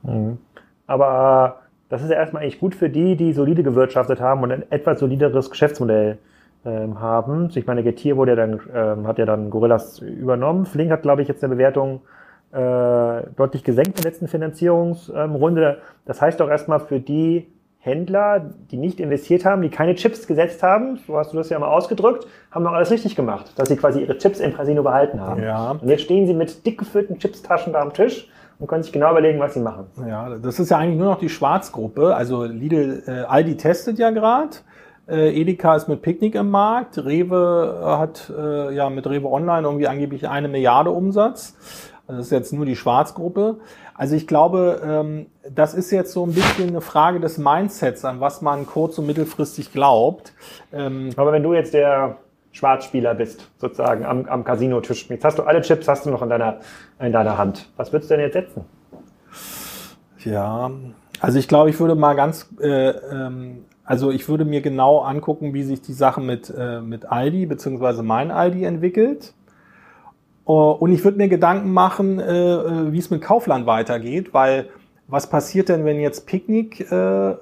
[0.02, 0.38] Mhm.
[0.86, 4.64] Aber das ist ja erstmal eigentlich gut für die, die solide gewirtschaftet haben und ein
[4.70, 6.18] etwas solideres Geschäftsmodell
[6.64, 7.50] ähm, haben.
[7.54, 10.66] Ich meine, Getir wurde ja dann, ähm, hat ja dann Gorillas übernommen.
[10.66, 12.00] Flink hat, glaube ich, jetzt eine Bewertung
[12.56, 15.78] äh, deutlich gesenkt in der letzten Finanzierungsrunde.
[16.06, 20.62] Das heißt doch erstmal für die Händler, die nicht investiert haben, die keine Chips gesetzt
[20.62, 23.76] haben, so hast du das ja mal ausgedrückt, haben doch alles richtig gemacht, dass sie
[23.76, 25.42] quasi ihre Chips im Casino behalten haben.
[25.42, 25.72] Ja.
[25.72, 28.28] Und jetzt stehen sie mit dick gefüllten Chipstaschen da am Tisch
[28.58, 29.86] und können sich genau überlegen, was sie machen.
[30.08, 32.16] Ja, das ist ja eigentlich nur noch die Schwarzgruppe.
[32.16, 34.56] Also Lidl, äh, Aldi testet ja gerade.
[35.08, 36.98] Äh, Edeka ist mit Picknick im Markt.
[37.04, 41.56] Rewe hat äh, ja mit Rewe Online irgendwie angeblich eine Milliarde Umsatz.
[42.08, 43.58] Das ist jetzt nur die Schwarzgruppe.
[43.94, 48.20] Also ich glaube, ähm, das ist jetzt so ein bisschen eine Frage des Mindsets, an
[48.20, 50.32] was man kurz- und mittelfristig glaubt.
[50.72, 52.18] Ähm, Aber wenn du jetzt der
[52.52, 56.28] Schwarzspieler bist, sozusagen am, am Casino-Tisch, jetzt hast du alle Chips, hast du noch in
[56.28, 56.60] deiner,
[57.00, 57.68] in deiner Hand.
[57.76, 58.64] Was würdest du denn jetzt setzen?
[60.24, 60.70] Ja,
[61.20, 65.54] also ich glaube, ich würde mal ganz äh, ähm, Also ich würde mir genau angucken,
[65.54, 69.32] wie sich die Sache mit, äh, mit Aldi beziehungsweise mein Aldi entwickelt.
[70.46, 74.68] Uh, und ich würde mir Gedanken machen, äh, äh, wie es mit Kaufland weitergeht, weil
[75.08, 77.34] was passiert denn, wenn jetzt Picknick äh,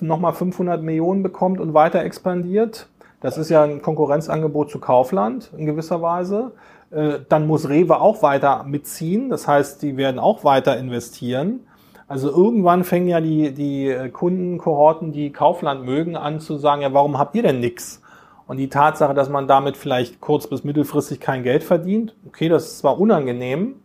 [0.00, 2.88] nochmal 500 Millionen bekommt und weiter expandiert?
[3.20, 6.50] Das ist ja ein Konkurrenzangebot zu Kaufland in gewisser Weise.
[6.90, 9.30] Dann muss Rewe auch weiter mitziehen.
[9.30, 11.60] Das heißt, die werden auch weiter investieren.
[12.08, 17.16] Also irgendwann fängen ja die, die Kundenkohorten, die Kaufland mögen, an zu sagen, ja, warum
[17.16, 18.01] habt ihr denn nix?
[18.46, 22.64] Und die Tatsache, dass man damit vielleicht kurz- bis mittelfristig kein Geld verdient, okay, das
[22.64, 23.76] ist zwar unangenehm,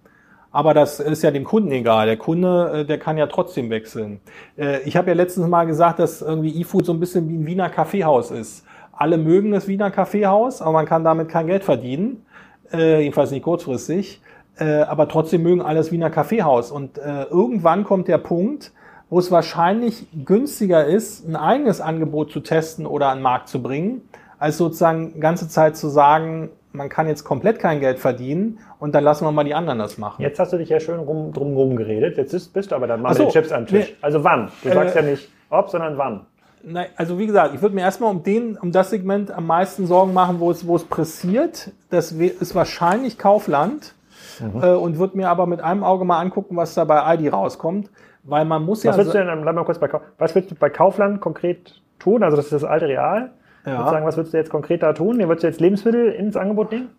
[0.51, 2.07] aber das ist ja dem Kunden egal.
[2.07, 4.19] Der Kunde, äh, der kann ja trotzdem wechseln.
[4.57, 7.45] Äh, ich habe ja letztens mal gesagt, dass irgendwie eFood so ein bisschen wie ein
[7.45, 8.65] Wiener Kaffeehaus ist.
[8.91, 12.25] Alle mögen das Wiener Kaffeehaus, aber man kann damit kein Geld verdienen.
[12.73, 14.21] Äh, jedenfalls nicht kurzfristig.
[14.59, 16.71] aber trotzdem mögen alles Wiener Kaffeehaus.
[16.71, 18.71] Und irgendwann kommt der Punkt,
[19.07, 23.61] wo es wahrscheinlich günstiger ist, ein eigenes Angebot zu testen oder an den Markt zu
[23.61, 24.01] bringen,
[24.39, 29.03] als sozusagen ganze Zeit zu sagen, man kann jetzt komplett kein Geld verdienen und dann
[29.03, 30.21] lassen wir mal die anderen das machen.
[30.21, 32.17] Jetzt hast du dich ja schön rum, drum rum geredet.
[32.17, 33.89] Jetzt ist, bist du aber dann mal so, mit den Chips am Tisch.
[33.89, 34.51] Nee, also wann?
[34.63, 36.25] Du sagst äh, ja nicht ob, sondern wann.
[36.63, 39.87] Nein, also wie gesagt, ich würde mir erstmal um den, um das Segment am meisten
[39.87, 41.71] Sorgen machen, wo es, wo es pressiert.
[41.89, 43.93] Das ist wahrscheinlich Kaufland.
[44.39, 44.61] Mhm.
[44.61, 47.89] Äh, und würde mir aber mit einem Auge mal angucken, was da bei ID rauskommt.
[48.23, 48.91] Weil man muss ja.
[48.91, 52.23] Was willst du denn, bleib mal kurz bei, was willst du bei Kaufland konkret tun?
[52.23, 53.31] Also das ist das alte Real.
[53.67, 53.89] Ja.
[53.89, 55.19] Sagen, was würdest du jetzt konkret da tun?
[55.19, 56.89] Würdest du jetzt Lebensmittel ins Angebot nehmen?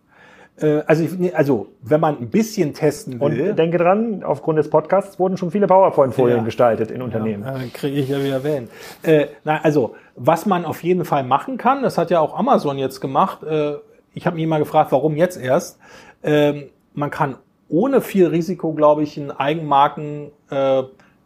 [0.61, 3.51] Äh, also, ich, also, wenn man ein bisschen testen will.
[3.51, 6.45] Und denke dran, aufgrund des Podcasts wurden schon viele PowerPoint-Folien ja.
[6.45, 7.45] gestaltet in Unternehmen.
[7.45, 8.71] Ja, Kriege ich ja wieder erwähnt.
[9.03, 12.79] Äh, na, also, was man auf jeden Fall machen kann, das hat ja auch Amazon
[12.79, 13.43] jetzt gemacht.
[13.43, 13.77] Äh,
[14.14, 15.79] ich habe mich mal gefragt, warum jetzt erst.
[16.23, 17.37] Ähm, man kann
[17.69, 20.83] ohne viel Risiko, glaube ich, einen Eigenmarken äh,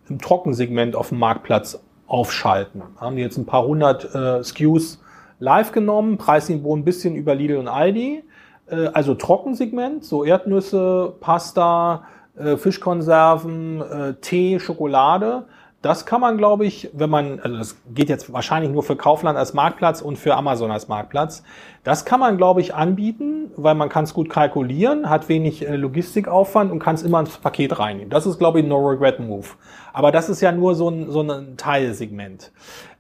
[0.09, 2.82] im Trockensegment auf dem Marktplatz aufschalten.
[2.99, 5.01] Haben die jetzt ein paar hundert äh, SKUs
[5.43, 8.22] live genommen, Preisniveau ein bisschen über Lidl und Aldi,
[8.70, 12.05] äh, also Trockensegment, so Erdnüsse, Pasta,
[12.38, 15.47] äh, Fischkonserven, äh, Tee, Schokolade.
[15.82, 19.36] Das kann man, glaube ich, wenn man, also das geht jetzt wahrscheinlich nur für Kaufland
[19.36, 21.43] als Marktplatz und für Amazon als Marktplatz.
[21.82, 25.74] Das kann man, glaube ich, anbieten, weil man kann es gut kalkulieren, hat wenig äh,
[25.74, 28.11] Logistikaufwand und kann es immer ins Paket reinnehmen.
[28.11, 29.49] Das ist, glaube ich, ein No-Regret-Move.
[29.93, 32.53] Aber das ist ja nur so ein, so ein Teilsegment.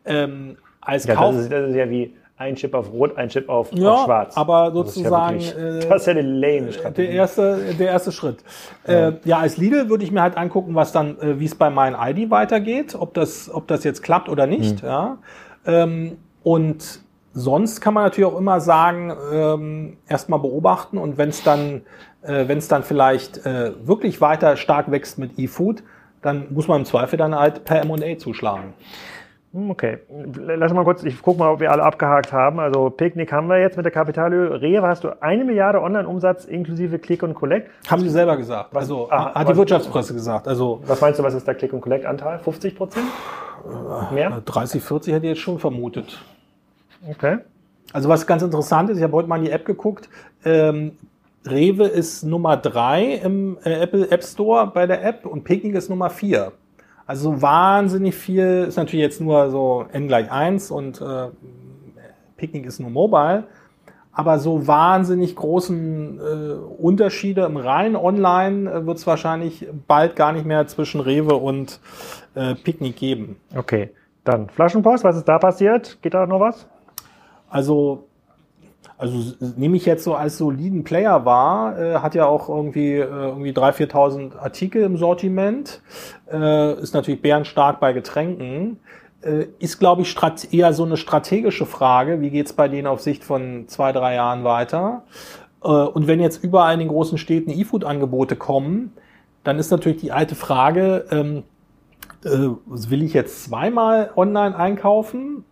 [0.04, 3.28] Ähm, als ja, Kauf das ist, das ist ja wie ein Chip auf Rot, ein
[3.28, 4.36] Chip auf, ja, auf Schwarz.
[4.36, 5.36] aber sozusagen.
[5.38, 7.08] Das ist ja, wirklich, das ist ja eine lame Strategie.
[7.08, 8.38] Der erste, der erste Schritt.
[8.86, 9.08] Ja.
[9.08, 11.70] Äh, ja, als Lidl würde ich mir halt angucken, was dann, äh, wie es bei
[11.70, 14.82] meinen ID weitergeht, ob das, ob das jetzt klappt oder nicht.
[14.82, 14.88] Mhm.
[14.88, 15.18] Ja.
[15.66, 17.00] Ähm, und
[17.32, 21.82] sonst kann man natürlich auch immer sagen, ähm, erstmal beobachten und wenn es dann,
[22.22, 25.82] äh, wenn es dann vielleicht äh, wirklich weiter stark wächst mit E-Food,
[26.22, 28.74] dann muss man im Zweifel dann halt per M&A zuschlagen.
[29.52, 29.98] Hm, okay,
[30.34, 32.58] lass mal kurz, ich gucke mal, ob wir alle abgehakt haben.
[32.58, 34.62] Also Picknick haben wir jetzt mit der Kapitalhöhe.
[34.62, 37.70] Rewe hast du eine Milliarde Online-Umsatz inklusive Click und Collect.
[37.90, 38.70] Haben sie selber gesagt.
[38.72, 40.48] Was, also ah, hat die Wirtschaftspresse gesagt.
[40.48, 42.38] Also was meinst du, was ist der Click und Collect Anteil?
[42.38, 43.06] 50 Prozent?
[44.10, 44.42] Mehr?
[44.42, 46.18] 30, 40 hätte ich jetzt schon vermutet.
[47.08, 47.38] Okay.
[47.92, 50.08] Also was ganz interessant ist, ich habe heute mal in die App geguckt.
[50.46, 50.92] Ähm,
[51.44, 55.90] Rewe ist Nummer drei im äh, Apple App Store bei der App und Picknick ist
[55.90, 56.52] Nummer vier.
[57.06, 61.28] Also wahnsinnig viel ist natürlich jetzt nur so n gleich 1 und äh,
[62.36, 63.44] Picknick ist nur mobile.
[64.14, 70.32] Aber so wahnsinnig großen äh, Unterschiede im rein online äh, wird es wahrscheinlich bald gar
[70.32, 71.80] nicht mehr zwischen Rewe und
[72.34, 73.36] äh, Picknick geben.
[73.56, 73.90] Okay,
[74.24, 75.98] dann Flaschenpost, was ist da passiert?
[76.02, 76.68] Geht da noch was?
[77.48, 78.08] Also
[79.02, 83.00] also nehme ich jetzt so als soliden Player wahr, äh, hat ja auch irgendwie, äh,
[83.00, 85.82] irgendwie 3.000, 4.000 Artikel im Sortiment,
[86.32, 88.78] äh, ist natürlich bärenstark bei Getränken,
[89.22, 90.16] äh, ist, glaube ich,
[90.52, 94.44] eher so eine strategische Frage, wie geht's bei denen auf Sicht von zwei, drei Jahren
[94.44, 95.02] weiter?
[95.64, 98.92] Äh, und wenn jetzt überall in den großen Städten E-Food-Angebote kommen,
[99.42, 101.42] dann ist natürlich die alte Frage, ähm,
[102.24, 105.44] äh, will ich jetzt zweimal online einkaufen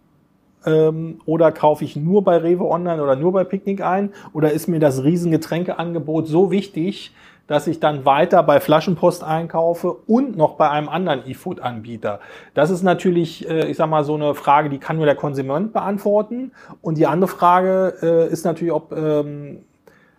[0.66, 4.12] ähm, oder kaufe ich nur bei Rewe Online oder nur bei Picknick ein?
[4.32, 7.12] Oder ist mir das Riesengetränkeangebot so wichtig,
[7.46, 12.20] dass ich dann weiter bei Flaschenpost einkaufe und noch bei einem anderen E-Food-Anbieter?
[12.54, 15.72] Das ist natürlich, äh, ich sag mal, so eine Frage, die kann nur der Konsument
[15.72, 16.52] beantworten.
[16.82, 19.64] Und die andere Frage äh, ist natürlich, ob, ähm,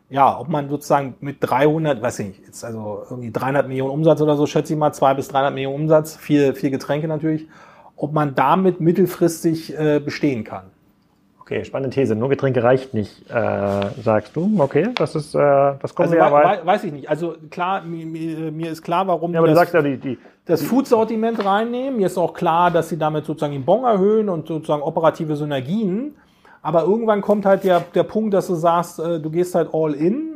[0.10, 4.20] ja, ob man sozusagen mit 300, weiß ich nicht, jetzt also irgendwie 300 Millionen Umsatz
[4.22, 7.48] oder so, schätze ich mal, 200 bis 300 Millionen Umsatz, viel, viel Getränke natürlich,
[8.02, 10.64] ob man damit mittelfristig äh, bestehen kann.
[11.39, 12.16] Okay, spannende These.
[12.16, 14.52] Nur Getränke reicht nicht, äh, sagst du.
[14.58, 15.39] Okay, das ist, äh,
[15.80, 17.10] das kommt also, ja wei weiß ich nicht.
[17.10, 19.34] Also klar, mir, mir ist klar, warum.
[19.34, 21.97] Ja, aber du sagst ja, die, die, das Food-Sortiment reinnehmen.
[21.97, 26.16] Mir ist auch klar, dass sie damit sozusagen den Bon erhöhen und sozusagen operative Synergien.
[26.64, 29.93] Aber irgendwann kommt halt der, der Punkt, dass du sagst, äh, du gehst halt all
[29.93, 30.31] in.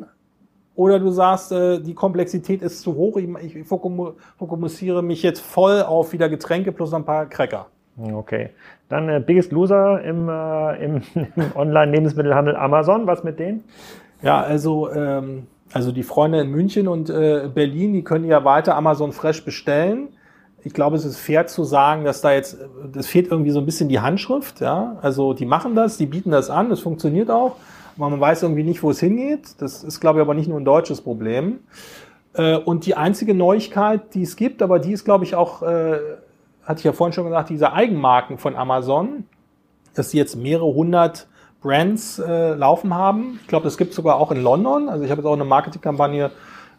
[0.75, 5.81] Oder du sagst, äh, die Komplexität ist zu hoch, ich, ich fokussiere mich jetzt voll
[5.81, 7.67] auf wieder Getränke plus ein paar Cracker.
[7.97, 8.49] Okay.
[8.89, 13.07] Dann äh, Biggest Loser im, äh, im, im Online-Lebensmittelhandel Amazon.
[13.07, 13.63] Was mit denen?
[14.21, 18.75] Ja, also, ähm, also die Freunde in München und äh, Berlin, die können ja weiter
[18.75, 20.09] Amazon Fresh bestellen.
[20.63, 22.57] Ich glaube, es ist fair zu sagen, dass da jetzt,
[22.91, 24.61] das fehlt irgendwie so ein bisschen die Handschrift.
[24.61, 27.55] Ja, also die machen das, die bieten das an, es funktioniert auch,
[27.97, 29.61] aber man weiß irgendwie nicht, wo es hingeht.
[29.61, 31.59] Das ist, glaube ich, aber nicht nur ein deutsches Problem.
[32.33, 35.99] Äh, und die einzige Neuigkeit, die es gibt, aber die ist, glaube ich, auch äh,
[36.63, 39.25] hatte ich ja vorhin schon gesagt, diese Eigenmarken von Amazon,
[39.93, 41.27] dass sie jetzt mehrere hundert
[41.61, 43.39] Brands äh, laufen haben.
[43.41, 44.89] Ich glaube, das gibt es sogar auch in London.
[44.89, 46.31] Also ich habe jetzt auch eine Marketingkampagne,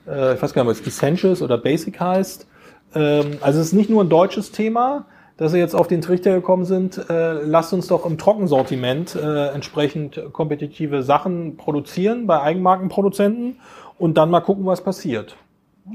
[0.08, 2.46] ich weiß gar nicht, ob es Essentials oder Basic heißt.
[2.94, 5.06] Ähm, also es ist nicht nur ein deutsches Thema,
[5.36, 9.48] dass sie jetzt auf den Trichter gekommen sind, äh, lasst uns doch im Trockensortiment äh,
[9.48, 13.60] entsprechend kompetitive Sachen produzieren bei Eigenmarkenproduzenten
[13.98, 15.36] und dann mal gucken, was passiert.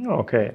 [0.08, 0.54] Okay.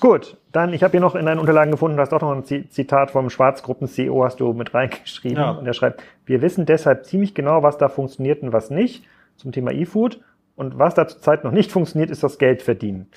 [0.00, 2.44] Gut, dann, ich habe hier noch in deinen Unterlagen gefunden, du hast auch noch ein
[2.44, 5.38] Zitat vom Schwarzgruppen-CEO, hast du mit reingeschrieben.
[5.38, 5.50] Ja.
[5.52, 9.04] Und er schreibt, wir wissen deshalb ziemlich genau, was da funktioniert und was nicht
[9.36, 10.20] zum Thema E-Food.
[10.54, 13.08] Und was da zurzeit noch nicht funktioniert, ist das Geld verdienen.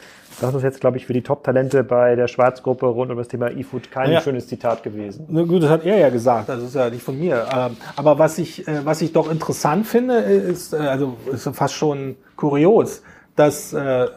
[0.41, 3.51] Das ist jetzt, glaube ich, für die Top-Talente bei der Schwarzgruppe rund um das Thema
[3.51, 4.21] E-Food kein ja.
[4.21, 5.25] schönes Zitat gewesen.
[5.29, 7.45] Na gut, das hat er ja gesagt, also ist ja nicht von mir.
[7.53, 11.73] Ähm, aber was ich, äh, was ich doch interessant finde, ist, äh, also ist fast
[11.73, 13.01] schon kurios,
[13.35, 14.07] dass, äh,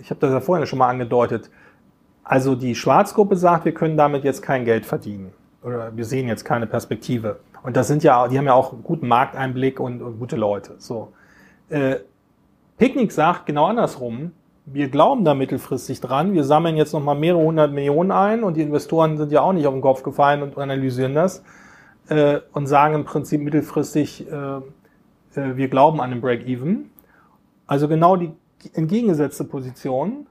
[0.00, 1.50] ich habe das ja vorhin schon mal angedeutet,
[2.22, 6.44] also die Schwarzgruppe sagt, wir können damit jetzt kein Geld verdienen oder wir sehen jetzt
[6.44, 7.38] keine Perspektive.
[7.62, 10.74] Und das sind ja, die haben ja auch einen guten Markteinblick und, und gute Leute.
[10.78, 11.12] So.
[12.76, 14.32] Äh, Picknick sagt genau andersrum.
[14.64, 16.32] Wir glauben da mittelfristig dran.
[16.32, 19.66] Wir sammeln jetzt nochmal mehrere hundert Millionen ein und die Investoren sind ja auch nicht
[19.66, 21.44] auf den Kopf gefallen und analysieren das
[22.08, 24.56] äh, und sagen im Prinzip mittelfristig, äh,
[25.40, 26.90] äh, wir glauben an den Break-Even.
[27.66, 28.32] Also genau die
[28.74, 30.26] entgegengesetzte Position.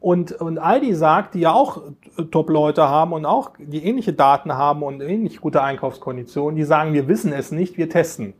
[0.00, 1.82] Und, und Aldi sagt, die ja auch
[2.30, 7.08] Top-Leute haben und auch die ähnliche Daten haben und ähnlich gute Einkaufskonditionen, die sagen, wir
[7.08, 8.34] wissen es nicht, wir testen.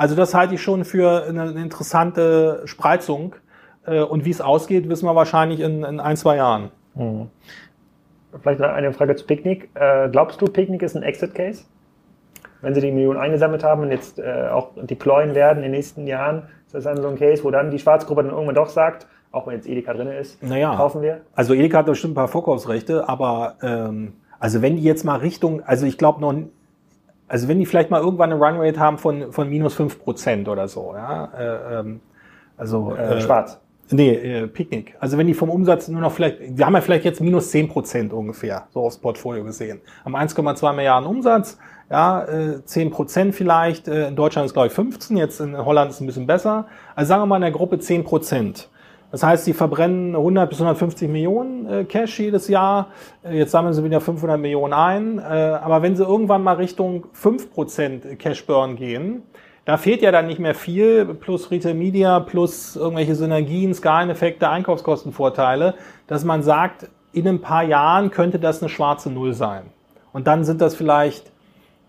[0.00, 3.34] Also das halte ich schon für eine, interessante Spreizung.
[3.84, 6.70] Äh, und wie es ausgeht, wissen wir wahrscheinlich in, in ein, zwei Jahren.
[6.94, 7.28] Hm.
[8.40, 9.68] Vielleicht eine Frage zu Picknick.
[9.74, 11.64] Äh, glaubst du, Picknick ist ein Exit-Case?
[12.62, 16.06] Wenn sie die Millionen eingesammelt haben und jetzt äh, auch deployen werden in den nächsten
[16.06, 19.06] Jahren, ist das dann so ein Case, wo dann die Schwarzgruppe dann irgendwann doch sagt,
[19.32, 21.20] auch wenn jetzt Edeka drin ist, naja, kaufen wir?
[21.34, 25.62] Also Edeka hat bestimmt ein paar Vorkaufsrechte, aber ähm, also wenn die jetzt mal Richtung,
[25.62, 26.34] also ich glaube noch,
[27.30, 30.66] also wenn die vielleicht mal irgendwann eine Runrate haben von, von minus fünf Prozent oder
[30.66, 32.00] so, ja, äh, ähm,
[32.56, 33.60] also äh, äh, schwarz.
[33.92, 34.96] Nee, äh, Picknick.
[34.98, 37.68] Also wenn die vom Umsatz nur noch vielleicht, wir haben ja vielleicht jetzt minus zehn
[37.68, 39.80] Prozent ungefähr, so aufs Portfolio gesehen.
[40.04, 41.56] Haben 1,2 Milliarden Umsatz,
[41.88, 45.90] ja, äh, 10 Prozent vielleicht, äh, in Deutschland ist glaube ich 15, jetzt in Holland
[45.90, 46.66] ist es ein bisschen besser.
[46.96, 48.68] Also sagen wir mal in der Gruppe 10 Prozent.
[49.12, 52.88] Das heißt, sie verbrennen 100 bis 150 Millionen äh, Cash jedes Jahr.
[53.24, 55.18] Äh, jetzt sammeln sie wieder 500 Millionen ein.
[55.18, 59.22] Äh, aber wenn sie irgendwann mal Richtung 5% Cash Burn gehen,
[59.64, 65.74] da fehlt ja dann nicht mehr viel, plus Retail Media, plus irgendwelche Synergien, Skaleneffekte, Einkaufskostenvorteile,
[66.06, 69.64] dass man sagt, in ein paar Jahren könnte das eine schwarze Null sein.
[70.12, 71.30] Und dann sind das vielleicht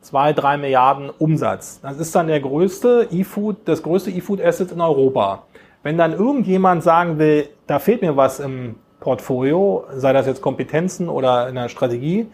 [0.02, 1.80] zwei, drei Milliarden Umsatz.
[1.82, 5.44] Das ist dann der größte E-Food, das größte E-Food Asset in Europa.
[5.84, 11.10] Wenn dann irgendjemand sagen will, da fehlt mir was im Portfolio, sei das jetzt Kompetenzen
[11.10, 12.28] oder in der Strategie,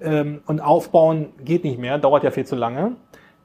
[0.00, 2.96] ähm, und aufbauen geht nicht mehr, dauert ja viel zu lange,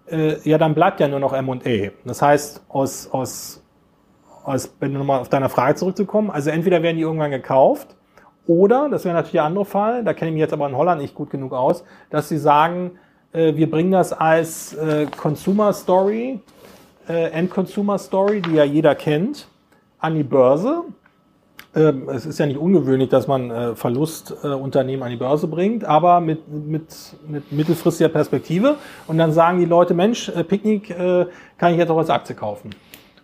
[0.08, 1.92] äh, ja, dann bleibt ja nur noch M&A.
[2.06, 3.64] Das heißt, aus, aus,
[4.44, 7.96] aus, wenn du nochmal auf deine Frage zurückzukommen, also entweder werden die irgendwann gekauft,
[8.48, 11.02] oder, das wäre natürlich der andere Fall, da kenne ich mich jetzt aber in Holland
[11.02, 12.92] nicht gut genug aus, dass sie sagen,
[13.34, 16.40] äh, wir bringen das als äh, Consumer Story
[17.08, 19.48] äh, End-Consumer-Story, die ja jeder kennt,
[20.00, 20.84] an die Börse.
[21.76, 25.84] Ähm, es ist ja nicht ungewöhnlich, dass man äh, Verlustunternehmen äh, an die Börse bringt,
[25.84, 26.88] aber mit, mit,
[27.28, 28.76] mit mittelfristiger Perspektive.
[29.08, 31.26] Und dann sagen die Leute, Mensch, äh, Picknick äh,
[31.58, 32.70] kann ich jetzt auch als Aktie kaufen.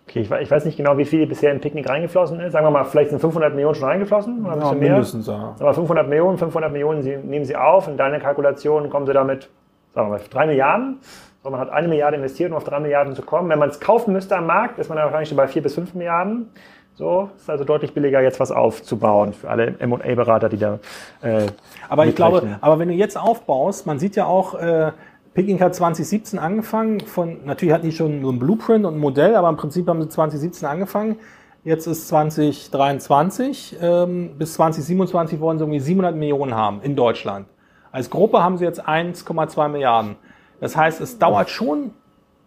[0.06, 2.52] Okay, ich, ich, weiß nicht genau, wie viel bisher in Picknick reingeflossen ist.
[2.52, 5.36] Sagen wir mal, vielleicht sind 500 Millionen schon reingeflossen oder ein bisschen ja, mindestens, mehr.
[5.36, 5.56] Ja.
[5.58, 7.88] Aber 500 Millionen, 500 Millionen nehmen Sie auf.
[7.88, 9.48] In deiner Kalkulation kommen Sie damit,
[9.94, 10.98] sagen wir mal, 3 Milliarden.
[11.42, 13.48] So, man hat eine Milliarde investiert, um auf drei Milliarden zu kommen.
[13.48, 15.92] Wenn man es kaufen müsste am Markt, ist man dann wahrscheinlich bei vier bis fünf
[15.94, 16.50] Milliarden.
[16.94, 20.78] So, ist also deutlich billiger, jetzt was aufzubauen für alle M&A-Berater, die da.
[21.20, 21.46] Äh,
[21.88, 24.92] aber ich glaube, aber wenn du jetzt aufbaust, man sieht ja auch, äh,
[25.34, 27.00] Picking hat 2017 angefangen.
[27.00, 30.02] Von natürlich hatten die schon so ein Blueprint und ein Modell, aber im Prinzip haben
[30.02, 31.16] sie 2017 angefangen.
[31.64, 33.78] Jetzt ist 2023.
[33.80, 37.46] Ähm, bis 2027 wollen sie irgendwie 700 Millionen haben in Deutschland.
[37.90, 40.16] Als Gruppe haben sie jetzt 1,2 Milliarden.
[40.62, 41.90] Das heißt, es dauert schon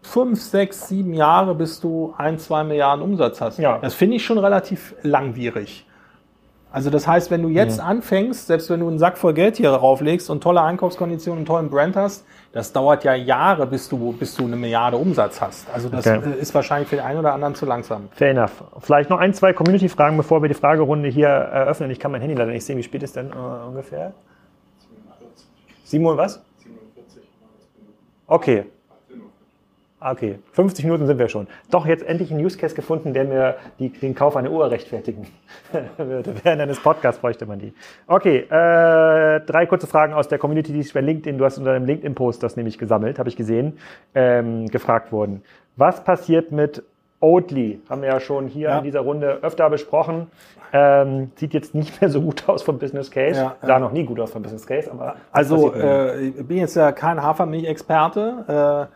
[0.01, 3.59] fünf, sechs, sieben Jahre, bis du ein, zwei Milliarden Umsatz hast.
[3.59, 3.77] Ja.
[3.79, 5.85] Das finde ich schon relativ langwierig.
[6.71, 7.87] Also das heißt, wenn du jetzt Mhm.
[7.87, 11.69] anfängst, selbst wenn du einen Sack voll Geld hier rauflegst und tolle Einkaufskonditionen und tollen
[11.69, 15.67] Brand hast, das dauert ja Jahre, bis du, bis du eine Milliarde Umsatz hast.
[15.73, 16.21] Also das Okay.
[16.39, 18.09] ist wahrscheinlich für den einen oder anderen zu langsam.
[18.11, 18.63] Fair enough.
[18.79, 21.91] Vielleicht noch ein, zwei Community-Fragen, bevor wir die Fragerunde hier eröffnen.
[21.91, 22.77] Ich kann mein Handy leider nicht sehen.
[22.77, 24.13] Wie spät ist denn äh, ungefähr?
[25.85, 26.41] 7 Uhr was?
[28.27, 28.65] Okay.
[30.07, 31.47] Okay, 50 Minuten sind wir schon.
[31.71, 35.25] Doch jetzt endlich einen Use Case gefunden, der mir die, den Kauf einer Uhr rechtfertigen
[35.97, 36.35] würde.
[36.43, 37.73] Während eines Podcasts bräuchte man die.
[38.05, 41.73] Okay, äh, drei kurze Fragen aus der Community, die sich bei LinkedIn, du hast unter
[41.73, 43.79] deinem LinkedIn-Post das nämlich gesammelt, habe ich gesehen,
[44.13, 45.41] ähm, gefragt wurden.
[45.75, 46.83] Was passiert mit
[47.21, 47.81] Oatly?
[47.89, 48.77] Haben wir ja schon hier Ja.
[48.77, 50.27] in dieser Runde öfter besprochen.
[50.77, 53.39] Ähm, sieht jetzt nicht mehr so gut aus vom Business Case.
[53.39, 53.79] Ja, Sah ja.
[53.79, 57.21] noch nie gut aus vom Business Case, aber Also äh, ich bin jetzt ja kein
[57.21, 58.89] Hafermilch-Experte.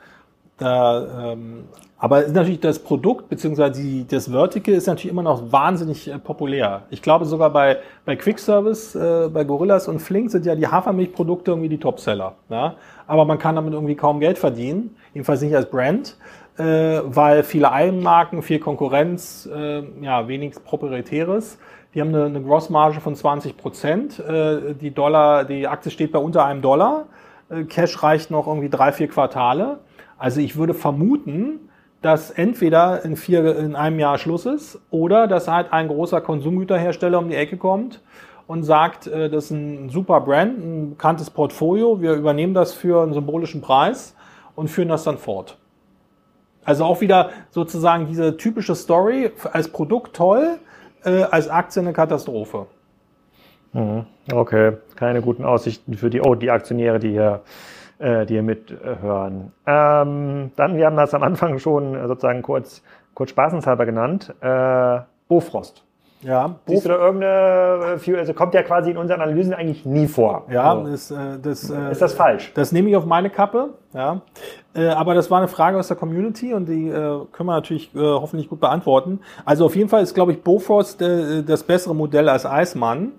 [0.59, 1.63] Äh, ähm,
[1.97, 6.19] aber ist natürlich das Produkt beziehungsweise die, das Vertical ist natürlich immer noch wahnsinnig äh,
[6.19, 6.84] populär.
[6.89, 10.67] Ich glaube sogar bei, bei Quick Service, äh, bei Gorillas und Flink sind ja die
[10.67, 12.36] Hafermilchprodukte irgendwie die Topseller.
[12.49, 12.75] Ja?
[13.07, 16.17] Aber man kann damit irgendwie kaum Geld verdienen, jedenfalls nicht als Brand,
[16.60, 21.57] äh, weil viele Eigenmarken, viel Konkurrenz, äh, ja, wenig Proprietäres.
[21.93, 24.20] Die haben eine, eine Grossmarge von 20 Prozent.
[24.20, 27.05] Äh, die Dollar, die Aktie steht bei unter einem Dollar.
[27.49, 29.80] Äh, Cash reicht noch irgendwie drei, vier Quartale.
[30.18, 31.70] Also ich würde vermuten,
[32.01, 37.20] dass entweder in, vier, in einem Jahr Schluss ist oder dass halt ein großer Konsumgüterhersteller
[37.20, 38.01] um die Ecke kommt
[38.47, 43.01] und sagt, äh, das ist ein super Brand, ein bekanntes Portfolio, wir übernehmen das für
[43.01, 44.16] einen symbolischen Preis
[44.55, 45.59] und führen das dann fort.
[46.70, 50.59] Also auch wieder sozusagen diese typische Story, als Produkt toll,
[51.03, 52.67] äh, als Aktie eine Katastrophe.
[53.74, 54.05] Mhm.
[54.32, 57.41] Okay, keine guten Aussichten für die Oatly-Aktionäre, die hier,
[57.97, 59.51] äh, die hier mithören.
[59.65, 62.84] Ähm, dann, wir haben das am Anfang schon sozusagen kurz,
[63.15, 65.84] kurz spaßenshalber genannt, äh, Bofrost.
[66.22, 70.07] Ja, Siehst du da irgendeine, äh, also kommt ja quasi in unseren Analysen eigentlich nie
[70.07, 70.45] vor.
[70.51, 70.84] Ja, So.
[70.91, 72.51] das, äh, das, äh, Ist das falsch?
[72.55, 74.20] Das nehme ich auf meine Kappe, ja.
[74.76, 77.95] Äh, aber das war eine Frage aus der Community und die äh, können wir natürlich
[77.95, 79.22] äh, hoffentlich gut beantworten.
[79.45, 83.13] Also auf jeden Fall ist, glaube ich, Bofrost äh, das bessere Modell als Eismann.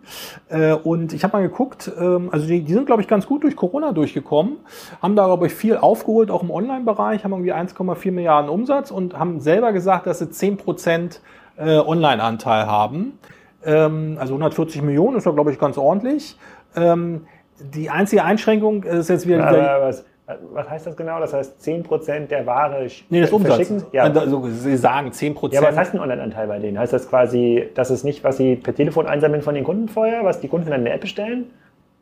[0.51, 3.45] Äh, und ich habe mal geguckt, ähm, also die, die sind, glaube ich, ganz gut
[3.45, 4.59] durch Corona durchgekommen,
[5.01, 9.19] haben da, glaube ich, viel aufgeholt, auch im Online-Bereich, haben irgendwie 1,4 Milliarden Umsatz und
[9.19, 11.23] haben selber gesagt, dass sie 10 Prozent
[11.61, 13.19] äh, Online-Anteil haben.
[13.65, 16.37] Ähm, also 140 Millionen ist ja, glaube ich, ganz ordentlich.
[16.77, 17.27] Ähm,
[17.61, 20.05] die einzige Einschränkung ist jetzt wieder Aber was,
[20.53, 21.21] was heißt das genau?
[21.21, 23.57] Das heißt 10% der Ware Nee, das Umsatz.
[23.57, 23.83] verschicken?
[23.93, 24.05] Ja.
[24.05, 25.63] Also, Sie sagen 10 ja, Prozent.
[25.63, 26.79] aber was heißt ein Online-Anteil bei denen?
[26.79, 30.25] Heißt das quasi, das ist nicht, was sie per Telefon einsammeln von den Kunden vorher,
[30.25, 31.51] was die Kunden dann in der App bestellen?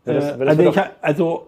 [0.06, 1.46] äh, Das- das also, ich, also,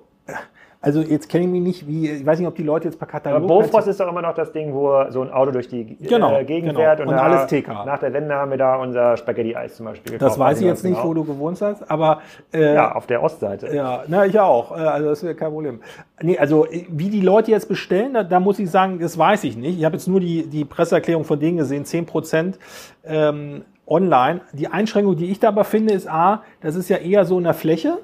[0.83, 3.07] also jetzt kenne ich mich nicht, wie, ich weiß nicht, ob die Leute jetzt per
[3.07, 3.37] Katalog...
[3.39, 6.35] Aber Bofrost ist doch immer noch das Ding, wo so ein Auto durch die Genau,
[6.39, 6.81] äh, Gegend genau.
[6.81, 7.01] fährt.
[7.01, 7.85] Und da- alles TK.
[7.85, 10.31] Nach der Wende haben wir da unser Spaghetti-Eis zum Beispiel gekauft.
[10.33, 11.09] das weiß ich jetzt nicht, genau.
[11.09, 12.23] wo du gewohnt hast, aber...
[12.53, 13.75] Äh, Ja, auf der Ostseite.
[13.75, 14.73] Ja, na, ich auch.
[14.73, 15.81] Äh, Also das wäre kein Problem.
[16.23, 19.45] Nee, also äh, wie die Leute jetzt bestellen, da, da muss ich sagen, das weiß
[19.45, 19.79] ich nicht.
[19.79, 22.59] Ich habe jetzt nur die, die Presseerklärung von denen gesehen, 10 Prozent
[23.05, 24.41] ähm, online.
[24.55, 27.45] Die Einschränkung, die ich da aber finde, ist A, das ist ja eher so in
[27.45, 27.99] der Fläche,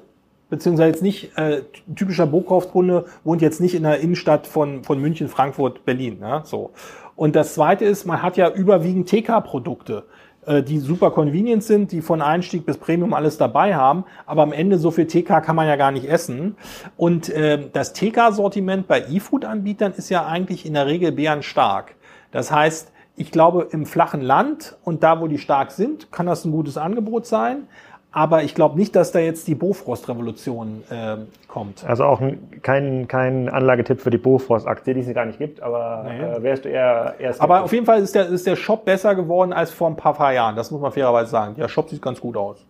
[0.49, 1.61] beziehungsweise jetzt nicht, äh,
[1.95, 6.19] typischer Bokaufskunde wohnt jetzt nicht in der Innenstadt von, von München, Frankfurt, Berlin.
[6.21, 6.71] Ja, so.
[7.15, 10.03] Und das Zweite ist, man hat ja überwiegend TK-Produkte
[10.45, 14.53] äh, die super convenient sind, die von Einstieg bis Premium alles dabei haben, aber am
[14.53, 16.55] Ende so viel TK kann man ja gar nicht essen.
[16.95, 21.95] Und äh, das TK-Sortiment bei E-Food-Anbietern ist ja eigentlich in der Regel bärenstark.
[22.31, 26.45] Das heißt, ich glaube, im flachen Land und da, wo die stark sind, kann das
[26.45, 27.67] ein gutes Angebot sein.
[28.11, 31.83] Aber ich glaube nicht, dass da jetzt die Bofrost-Revolution äh, kommt.
[31.85, 36.05] Also auch ein- kein, kein Anlagetipp für die Bofrost-Aktie, die es gar nicht gibt, aber
[36.07, 36.19] Nee.
[36.21, 37.41] äh, wärst du eher, eher skeptisch.
[37.41, 40.13] Aber auf jeden Fall ist der, ist der Shop besser geworden als vor ein paar,
[40.13, 40.55] paar Jahren.
[40.55, 41.55] Das muss man fairerweise sagen.
[41.55, 42.65] Der Shop sieht ganz gut aus.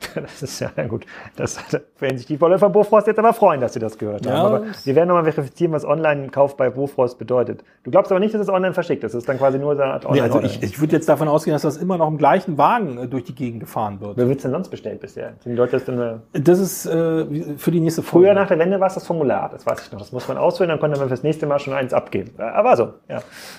[0.14, 1.04] Das ist ja gut.
[1.36, 1.58] Das
[1.98, 4.46] werden sich die von Bofrost jetzt aber freuen, dass sie das gehört Ja, haben.
[4.54, 7.62] Aber das- wir werden nochmal verifizieren, was Online-Kauf bei Bofrost bedeutet.
[7.84, 9.12] Du glaubst aber nicht, dass es online verschickt ist.
[9.14, 11.08] Es ist dann quasi nur so eine Art Nee, online also ich, ich würde jetzt
[11.08, 14.16] davon ausgehen, dass das immer noch im gleichen Wagen äh, durch die Gegend gefahren wird.
[14.16, 15.34] Wer wird es denn sonst bestellt bisher?
[15.40, 18.26] Sind die Leute das denn, äh, Das ist äh, für die nächste Folge.
[18.28, 19.98] Früher nach der Wende war es das Formular, das weiß ich noch.
[19.98, 22.32] Das muss man ausfüllen, dann konnte man fürs nächste Mal schon eins abgeben.
[22.38, 23.18] Äh, Aber so, ja.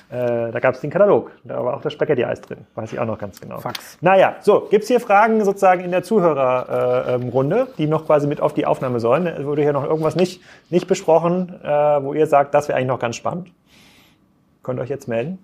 [0.10, 1.32] Äh, da gab es den Katalog.
[1.44, 2.60] Da war auch das Spaghetti-Eis drin.
[2.76, 3.58] Weiß ich auch noch ganz genau.
[3.60, 3.98] Fax.
[4.02, 6.04] Naja, so, gibt es hier Fragen sozusagen in der
[6.36, 9.28] Zuhörerrunde, Runde, die noch quasi mit auf die Aufnahme sollen?
[9.28, 12.88] Es wurde hier noch irgendwas nicht, nicht besprochen, äh, wo ihr sagt, das wäre eigentlich
[12.88, 13.52] noch ganz spannend.
[14.64, 15.40] Könnt ihr euch jetzt melden?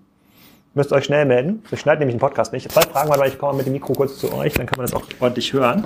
[0.74, 1.62] Müsst euch schnell melden.
[1.70, 2.70] Ich schneide nämlich den Podcast nicht.
[2.70, 4.94] Zwei Fragen, weil ich komme mit dem Mikro kurz zu euch, dann kann man das
[4.94, 5.84] auch ordentlich hören.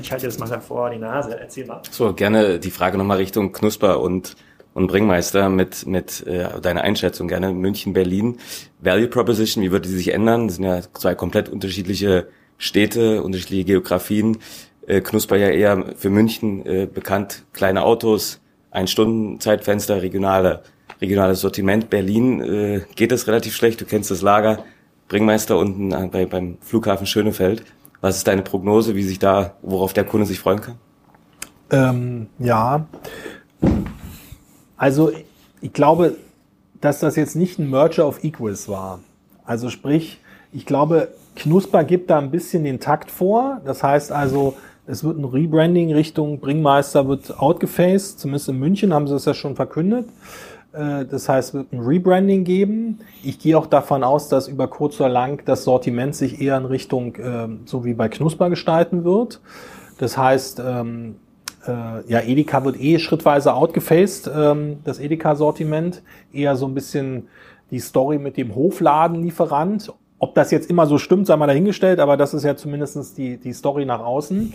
[0.00, 1.38] Ich halte das mal vor die Nase.
[1.38, 1.80] Erzähl mal.
[1.88, 4.36] So, gerne die Frage nochmal Richtung Knusper und
[4.74, 8.38] und Bringmeister mit mit äh, deiner Einschätzung gerne München Berlin
[8.80, 12.28] Value Proposition wie wird die sich ändern das sind ja zwei komplett unterschiedliche
[12.62, 14.38] Städte unterschiedliche Geografien
[14.86, 18.40] äh, Knusper ja eher für München äh, bekannt kleine Autos
[18.70, 20.62] ein Stunden Zeitfenster regionale
[21.00, 21.90] regionales Sortiment.
[21.90, 23.80] Berlin äh, geht es relativ schlecht.
[23.80, 24.64] Du kennst das Lager.
[25.08, 27.64] Bringmeister unten äh, bei, beim Flughafen Schönefeld.
[28.00, 30.78] Was ist deine Prognose, wie sich da, worauf der Kunde sich freuen kann?
[31.70, 32.86] Ähm, ja,
[34.76, 35.10] also
[35.60, 36.16] ich glaube,
[36.80, 39.00] dass das jetzt nicht ein Merger of Equals war.
[39.44, 40.20] Also sprich,
[40.52, 43.60] ich glaube, Knusper gibt da ein bisschen den Takt vor.
[43.64, 44.54] Das heißt also,
[44.86, 48.18] es wird ein Rebranding Richtung Bringmeister wird outgefaced.
[48.18, 50.08] Zumindest in München haben sie es ja schon verkündet.
[50.72, 52.98] Äh, das heißt, es wird ein Rebranding geben.
[53.22, 56.64] Ich gehe auch davon aus, dass über kurz oder lang das Sortiment sich eher in
[56.64, 59.40] Richtung, äh, so wie bei Knusper gestalten wird.
[59.98, 61.16] Das heißt, ähm,
[61.66, 66.02] äh, ja, Edeka wird eh schrittweise outgefaced, ähm, das Edeka-Sortiment.
[66.32, 67.28] Eher so ein bisschen
[67.70, 69.92] die Story mit dem Hofladenlieferant.
[70.22, 73.38] Ob das jetzt immer so stimmt, sei mal dahingestellt, aber das ist ja zumindestens die,
[73.38, 74.54] die Story nach außen.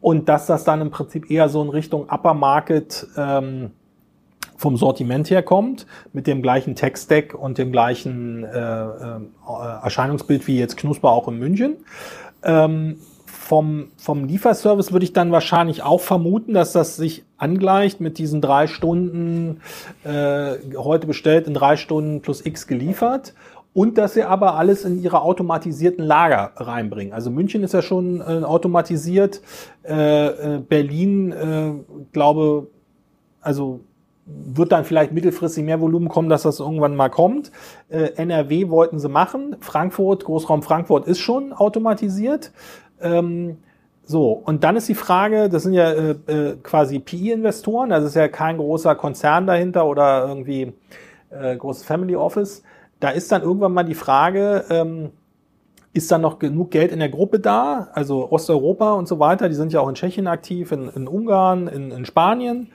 [0.00, 3.72] Und dass das dann im Prinzip eher so in Richtung Upper Market ähm,
[4.56, 9.20] vom Sortiment her kommt, mit dem gleichen Tech-Stack und dem gleichen äh, äh,
[9.82, 11.78] Erscheinungsbild wie jetzt Knusper auch in München.
[12.44, 18.18] Ähm, vom, vom Lieferservice würde ich dann wahrscheinlich auch vermuten, dass das sich angleicht mit
[18.18, 19.60] diesen drei Stunden,
[20.04, 23.34] äh, heute bestellt, in drei Stunden plus X geliefert.
[23.72, 27.12] Und dass sie aber alles in ihre automatisierten Lager reinbringen.
[27.12, 29.42] Also München ist ja schon äh, automatisiert.
[29.84, 31.72] Äh, äh Berlin, äh,
[32.12, 32.66] glaube,
[33.40, 33.80] also
[34.26, 37.50] wird dann vielleicht mittelfristig mehr Volumen kommen, dass das irgendwann mal kommt.
[37.88, 39.56] Äh, NRW wollten sie machen.
[39.60, 42.52] Frankfurt, Großraum Frankfurt ist schon automatisiert.
[43.00, 43.58] Ähm,
[44.04, 48.16] so, und dann ist die Frage, das sind ja äh, äh, quasi PE-Investoren, das ist
[48.16, 50.72] ja kein großer Konzern dahinter oder irgendwie
[51.30, 52.62] äh, großes Family Office.
[53.00, 55.10] Da ist dann irgendwann mal die Frage, ähm,
[55.92, 57.88] ist dann noch genug Geld in der Gruppe da?
[57.92, 61.66] Also Osteuropa und so weiter, die sind ja auch in Tschechien aktiv, in, in Ungarn,
[61.66, 62.68] in, in Spanien.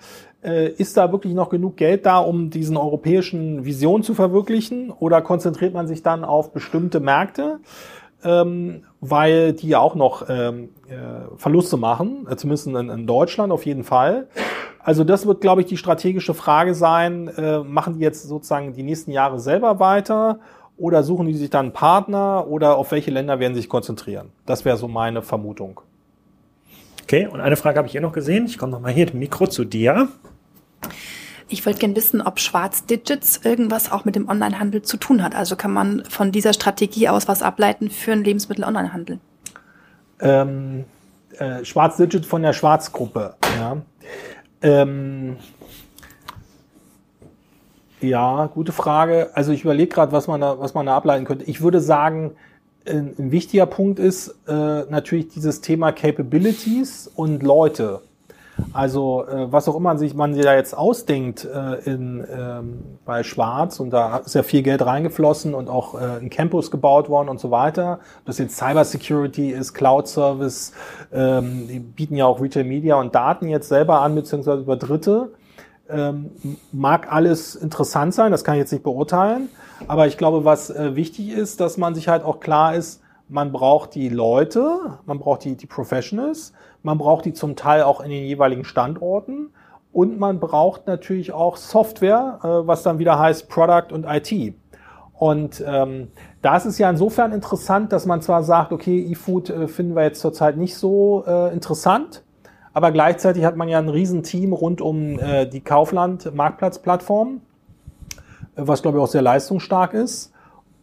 [0.43, 4.91] Äh, ist da wirklich noch genug Geld da, um diesen europäischen Vision zu verwirklichen?
[4.91, 7.59] Oder konzentriert man sich dann auf bestimmte Märkte?
[8.23, 13.51] Ähm, weil die ja auch noch ähm, äh, Verluste machen, äh, zumindest in, in, Deutschland
[13.51, 14.27] auf jeden Fall.
[14.85, 18.83] Also das wird, glaube ich, die strategische Frage sein, äh, machen die jetzt sozusagen die
[18.83, 20.39] nächsten Jahre selber weiter
[20.77, 24.29] oder suchen die sich dann einen Partner oder auf welche Länder werden sie sich konzentrieren?
[24.45, 25.81] Das wäre so meine Vermutung.
[27.01, 28.45] Okay, und eine Frage habe ich hier noch gesehen.
[28.45, 30.07] Ich komme nochmal hier mit dem Mikro zu dir.
[31.47, 35.33] Ich wollte gerne wissen, ob Schwarz Digits irgendwas auch mit dem Onlinehandel zu tun hat.
[35.33, 39.19] Also kann man von dieser Strategie aus was ableiten für einen Lebensmittel-Onlinehandel?
[40.19, 40.85] Ähm,
[41.39, 43.77] äh, Schwarz Digit von der Schwarz-Gruppe, ja.
[44.65, 45.37] Ähm,
[48.01, 49.29] ja, gute Frage.
[49.35, 51.45] Also ich überlege gerade, was man da, was man da ableiten könnte.
[51.45, 52.31] Ich würde sagen,
[52.87, 58.01] ein, ein wichtiger Punkt ist äh, natürlich dieses Thema Capabilities und Leute.
[58.71, 63.23] Also äh, was auch immer sich man sich da jetzt ausdenkt äh, in, ähm, bei
[63.23, 67.29] Schwarz und da ist ja viel Geld reingeflossen und auch äh, ein Campus gebaut worden
[67.29, 67.99] und so weiter.
[68.19, 70.71] Ob das jetzt Cyber Security ist, Cloud Service,
[71.11, 75.33] ähm, die bieten ja auch Retail Media und Daten jetzt selber an beziehungsweise über Dritte.
[75.87, 76.31] Ähm,
[76.71, 79.49] mag alles interessant sein, das kann ich jetzt nicht beurteilen,
[79.87, 83.51] aber ich glaube, was äh, wichtig ist, dass man sich halt auch klar ist, man
[83.51, 86.53] braucht die Leute, man braucht die, die Professionals,
[86.85, 89.49] man braucht die zum Teil auch in den jeweiligen Standorten
[89.91, 94.53] und man braucht natürlich auch Software, äh, was dann wieder heißt Product und IT.
[95.13, 96.09] Und ähm,
[96.41, 100.21] da ist ja insofern interessant, dass man zwar sagt, okay, E-Food äh, finden wir jetzt
[100.21, 102.23] zurzeit nicht so äh, interessant,
[102.73, 107.41] aber gleichzeitig hat man ja ein Riesenteam rund um äh, die Kaufland-Marktplatzplattform,
[108.11, 108.17] äh,
[108.57, 110.33] was glaube ich auch sehr leistungsstark ist,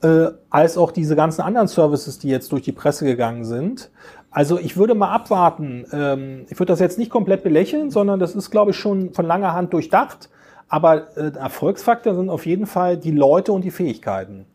[0.03, 3.91] äh, als auch diese ganzen anderen Services, die jetzt durch die Presse gegangen sind.
[4.33, 5.85] Also ich würde mal abwarten.
[5.93, 9.27] Ähm, ich würde das jetzt nicht komplett belächeln, sondern das ist, glaube ich, schon von
[9.27, 10.31] langer Hand durchdacht.
[10.69, 14.47] Aber äh, Erfolgsfaktor sind auf jeden Fall die Leute und die Fähigkeiten.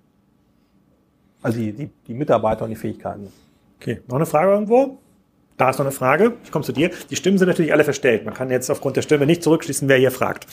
[1.44, 3.32] Also die, die, die Mitarbeiter und die Fähigkeiten.
[3.80, 4.98] Okay, noch eine Frage irgendwo?
[5.58, 6.34] Da ist noch eine Frage.
[6.44, 6.90] Ich komme zu dir.
[7.12, 8.26] Die Stimmen sind natürlich alle verstellt.
[8.26, 10.48] Man kann jetzt aufgrund der Stimme nicht zurückschließen, wer hier fragt.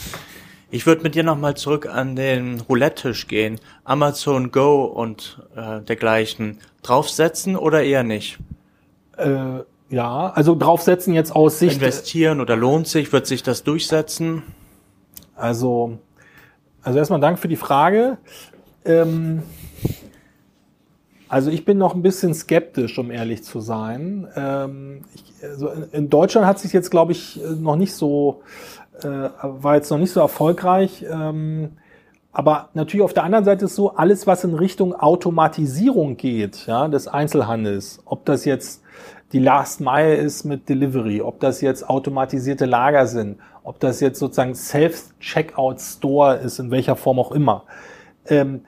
[0.70, 3.58] Ich würde mit dir nochmal zurück an den Roulette-Tisch gehen.
[3.84, 6.58] Amazon Go und äh, dergleichen.
[6.82, 8.38] Draufsetzen oder eher nicht?
[9.16, 11.76] Äh, ja, also draufsetzen jetzt aus Sicht.
[11.76, 13.12] Investieren oder lohnt sich?
[13.12, 14.42] Wird sich das durchsetzen?
[15.36, 15.98] Also,
[16.82, 18.18] also erstmal Dank für die Frage.
[18.84, 19.42] Ähm,
[21.28, 24.28] Also ich bin noch ein bisschen skeptisch, um ehrlich zu sein.
[24.36, 28.42] Ähm, ich, also in Deutschland hat sich jetzt, glaube ich, noch nicht so,
[29.02, 31.04] äh, war jetzt noch nicht so erfolgreich.
[31.10, 31.72] Ähm,
[32.30, 36.86] aber natürlich auf der anderen Seite ist so, alles, was in Richtung Automatisierung geht, ja,
[36.86, 38.83] des Einzelhandels, ob das jetzt
[39.32, 44.18] die Last Mile ist mit Delivery, ob das jetzt automatisierte Lager sind, ob das jetzt
[44.18, 47.64] sozusagen Self-Checkout Store ist, in welcher Form auch immer.
[48.28, 48.62] Ähm,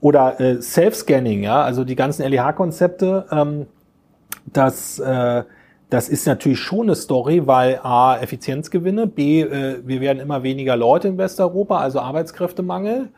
[0.00, 3.66] oder äh, Self-Scanning, ja, also die ganzen LEH-Konzepte, ähm,
[4.46, 5.42] das, äh,
[5.90, 10.76] das ist natürlich schon eine Story, weil A, Effizienzgewinne, B, äh, wir werden immer weniger
[10.76, 13.08] Leute in Westeuropa, also Arbeitskräftemangel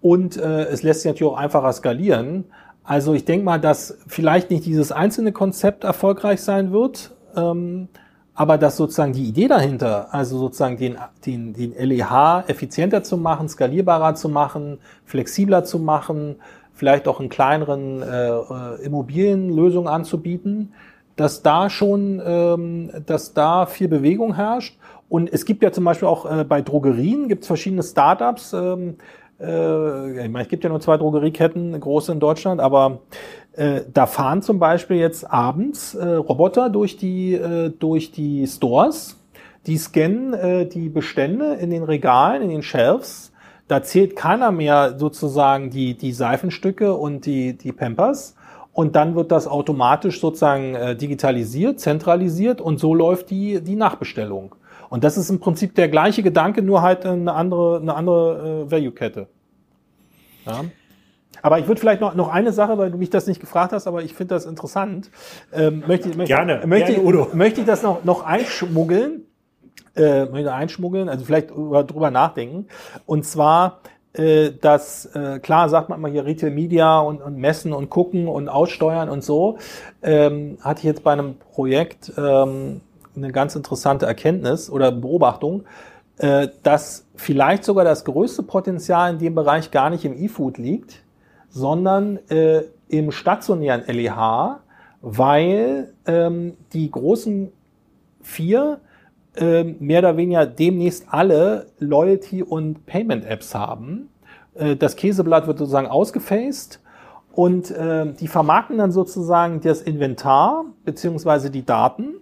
[0.00, 2.44] und äh, es lässt sich natürlich auch einfacher skalieren.
[2.84, 7.88] Also ich denke mal, dass vielleicht nicht dieses einzelne Konzept erfolgreich sein wird, ähm,
[8.34, 13.48] aber dass sozusagen die Idee dahinter, also sozusagen den, den, den LEH effizienter zu machen,
[13.48, 16.36] skalierbarer zu machen, flexibler zu machen,
[16.72, 20.72] vielleicht auch in kleineren äh, Immobilienlösungen anzubieten,
[21.16, 24.78] dass da schon, ähm, dass da viel Bewegung herrscht.
[25.10, 28.54] Und es gibt ja zum Beispiel auch äh, bei Drogerien gibt es verschiedene Startups.
[28.54, 28.96] Ähm,
[29.40, 33.00] äh, ich meine, es gibt ja nur zwei Drogerieketten, große in Deutschland, aber
[33.54, 39.18] äh, da fahren zum Beispiel jetzt abends äh, Roboter durch die, äh, durch die Stores,
[39.66, 43.32] die scannen äh, die Bestände in den Regalen, in den Shelves.
[43.68, 48.34] Da zählt keiner mehr sozusagen die, die Seifenstücke und die, die Pampers.
[48.72, 54.54] Und dann wird das automatisch sozusagen äh, digitalisiert, zentralisiert und so läuft die, die Nachbestellung.
[54.90, 58.70] Und das ist im Prinzip der gleiche Gedanke, nur halt eine andere, eine andere äh,
[58.70, 59.28] Value-Kette.
[60.44, 60.64] Ja.
[61.42, 63.86] Aber ich würde vielleicht noch, noch eine Sache, weil du mich das nicht gefragt hast,
[63.86, 65.10] aber ich finde das interessant.
[65.52, 67.28] Ähm, möchte, möchte, gerne, möchte, gerne, Udo.
[67.32, 69.22] möchte ich das noch, noch einschmuggeln?
[69.94, 72.66] Äh, möchte einschmuggeln, also vielleicht drüber nachdenken.
[73.06, 73.80] Und zwar,
[74.12, 78.26] äh, dass, äh, klar sagt man immer hier Retail Media und, und messen und gucken
[78.26, 79.58] und aussteuern und so.
[80.02, 82.80] Ähm, hatte ich jetzt bei einem Projekt ähm,
[83.16, 85.64] eine ganz interessante Erkenntnis oder Beobachtung,
[86.18, 91.02] äh, dass vielleicht sogar das größte Potenzial in dem Bereich gar nicht im E-Food liegt,
[91.48, 94.60] sondern äh, im stationären LEH,
[95.02, 97.52] weil ähm, die großen
[98.22, 98.80] vier
[99.36, 104.10] äh, mehr oder weniger demnächst alle Loyalty- und Payment-Apps haben.
[104.54, 106.80] Äh, das Käseblatt wird sozusagen ausgefaced
[107.32, 112.16] und äh, die vermarkten dann sozusagen das Inventar beziehungsweise die Daten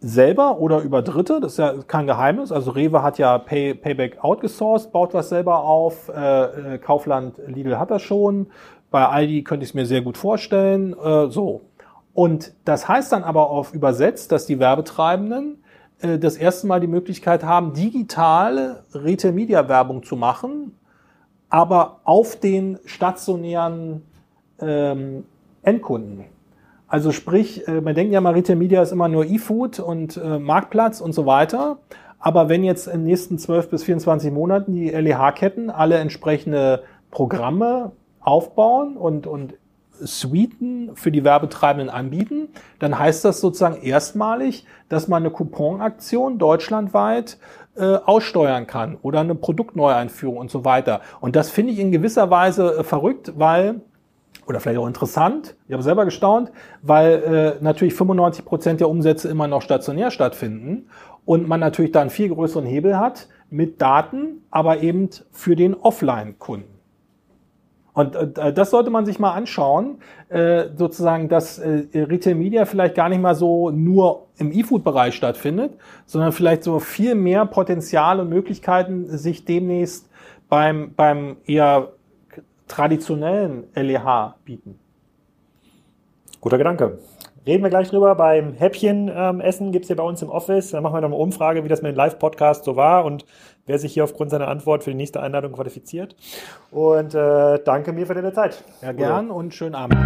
[0.00, 2.52] selber oder über Dritte, das ist ja kein Geheimnis.
[2.52, 6.08] Also Rewe hat ja Pay, Payback outgesourced, baut was selber auf.
[6.08, 8.48] Äh, äh, Kaufland, Lidl hat das schon.
[8.90, 10.94] Bei Aldi könnte ich es mir sehr gut vorstellen.
[10.98, 11.62] Äh, so.
[12.14, 15.62] Und das heißt dann aber auf übersetzt, dass die Werbetreibenden
[16.00, 20.76] äh, das erste Mal die Möglichkeit haben, digitale Retail-Media-Werbung zu machen,
[21.48, 24.02] aber auf den stationären
[24.60, 25.24] ähm,
[25.62, 26.24] Endkunden.
[26.88, 31.00] Also sprich, äh, man denkt ja Retail Media ist immer nur E-Food und äh, Marktplatz
[31.00, 31.78] und so weiter.
[32.18, 37.92] Aber wenn jetzt in den nächsten 12 bis 24 Monaten die LEH-Ketten alle entsprechende Programme
[38.20, 39.54] aufbauen und, und
[40.00, 47.38] Suiten für die Werbetreibenden anbieten, dann heißt das sozusagen erstmalig, dass man eine Couponaktion deutschlandweit
[47.76, 51.00] äh, aussteuern kann oder eine Produktneueinführung und so weiter.
[51.20, 53.80] Und das finde ich in gewisser Weise äh, verrückt, weil
[54.48, 55.56] oder vielleicht auch interessant.
[55.66, 56.50] Ich habe selber gestaunt,
[56.82, 60.88] weil äh, natürlich 95 Prozent der Umsätze immer noch stationär stattfinden
[61.24, 65.74] und man natürlich da einen viel größeren Hebel hat mit Daten, aber eben für den
[65.74, 66.78] Offline-Kunden.
[67.92, 72.94] Und äh, das sollte man sich mal anschauen, äh, sozusagen, dass äh, Retail Media vielleicht
[72.94, 75.72] gar nicht mal so nur im E-Food-Bereich stattfindet,
[76.06, 80.08] sondern vielleicht so viel mehr Potenzial und Möglichkeiten sich demnächst
[80.48, 81.92] beim, beim eher
[82.68, 84.78] traditionellen LEH bieten.
[86.40, 86.98] Guter Gedanke.
[87.46, 88.14] Reden wir gleich drüber.
[88.14, 90.72] Beim Häppchen-Essen ähm, gibt es hier bei uns im Office.
[90.72, 93.24] Dann machen wir noch eine Umfrage, wie das mit dem Live-Podcast so war und
[93.64, 96.14] wer sich hier aufgrund seiner Antwort für die nächste Einladung qualifiziert.
[96.70, 98.62] Und äh, danke mir für deine Zeit.
[98.82, 99.96] Ja, gern und schönen Abend.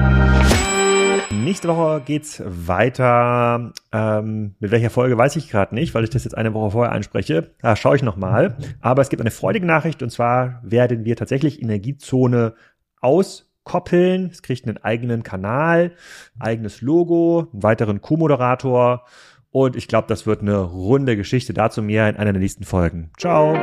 [1.31, 3.73] Nächste Woche geht's weiter.
[3.93, 6.93] Ähm, mit welcher Folge weiß ich gerade nicht, weil ich das jetzt eine Woche vorher
[6.93, 7.55] anspreche.
[7.61, 8.57] Da schaue ich nochmal.
[8.81, 12.55] Aber es gibt eine freudige Nachricht und zwar werden wir tatsächlich Energiezone
[13.01, 14.31] auskoppeln.
[14.31, 15.93] Es kriegt einen eigenen Kanal,
[16.39, 19.05] eigenes Logo, einen weiteren Co-Moderator.
[19.51, 21.53] Und ich glaube, das wird eine runde Geschichte.
[21.53, 23.11] Dazu mehr in einer der nächsten Folgen.
[23.19, 23.55] Ciao.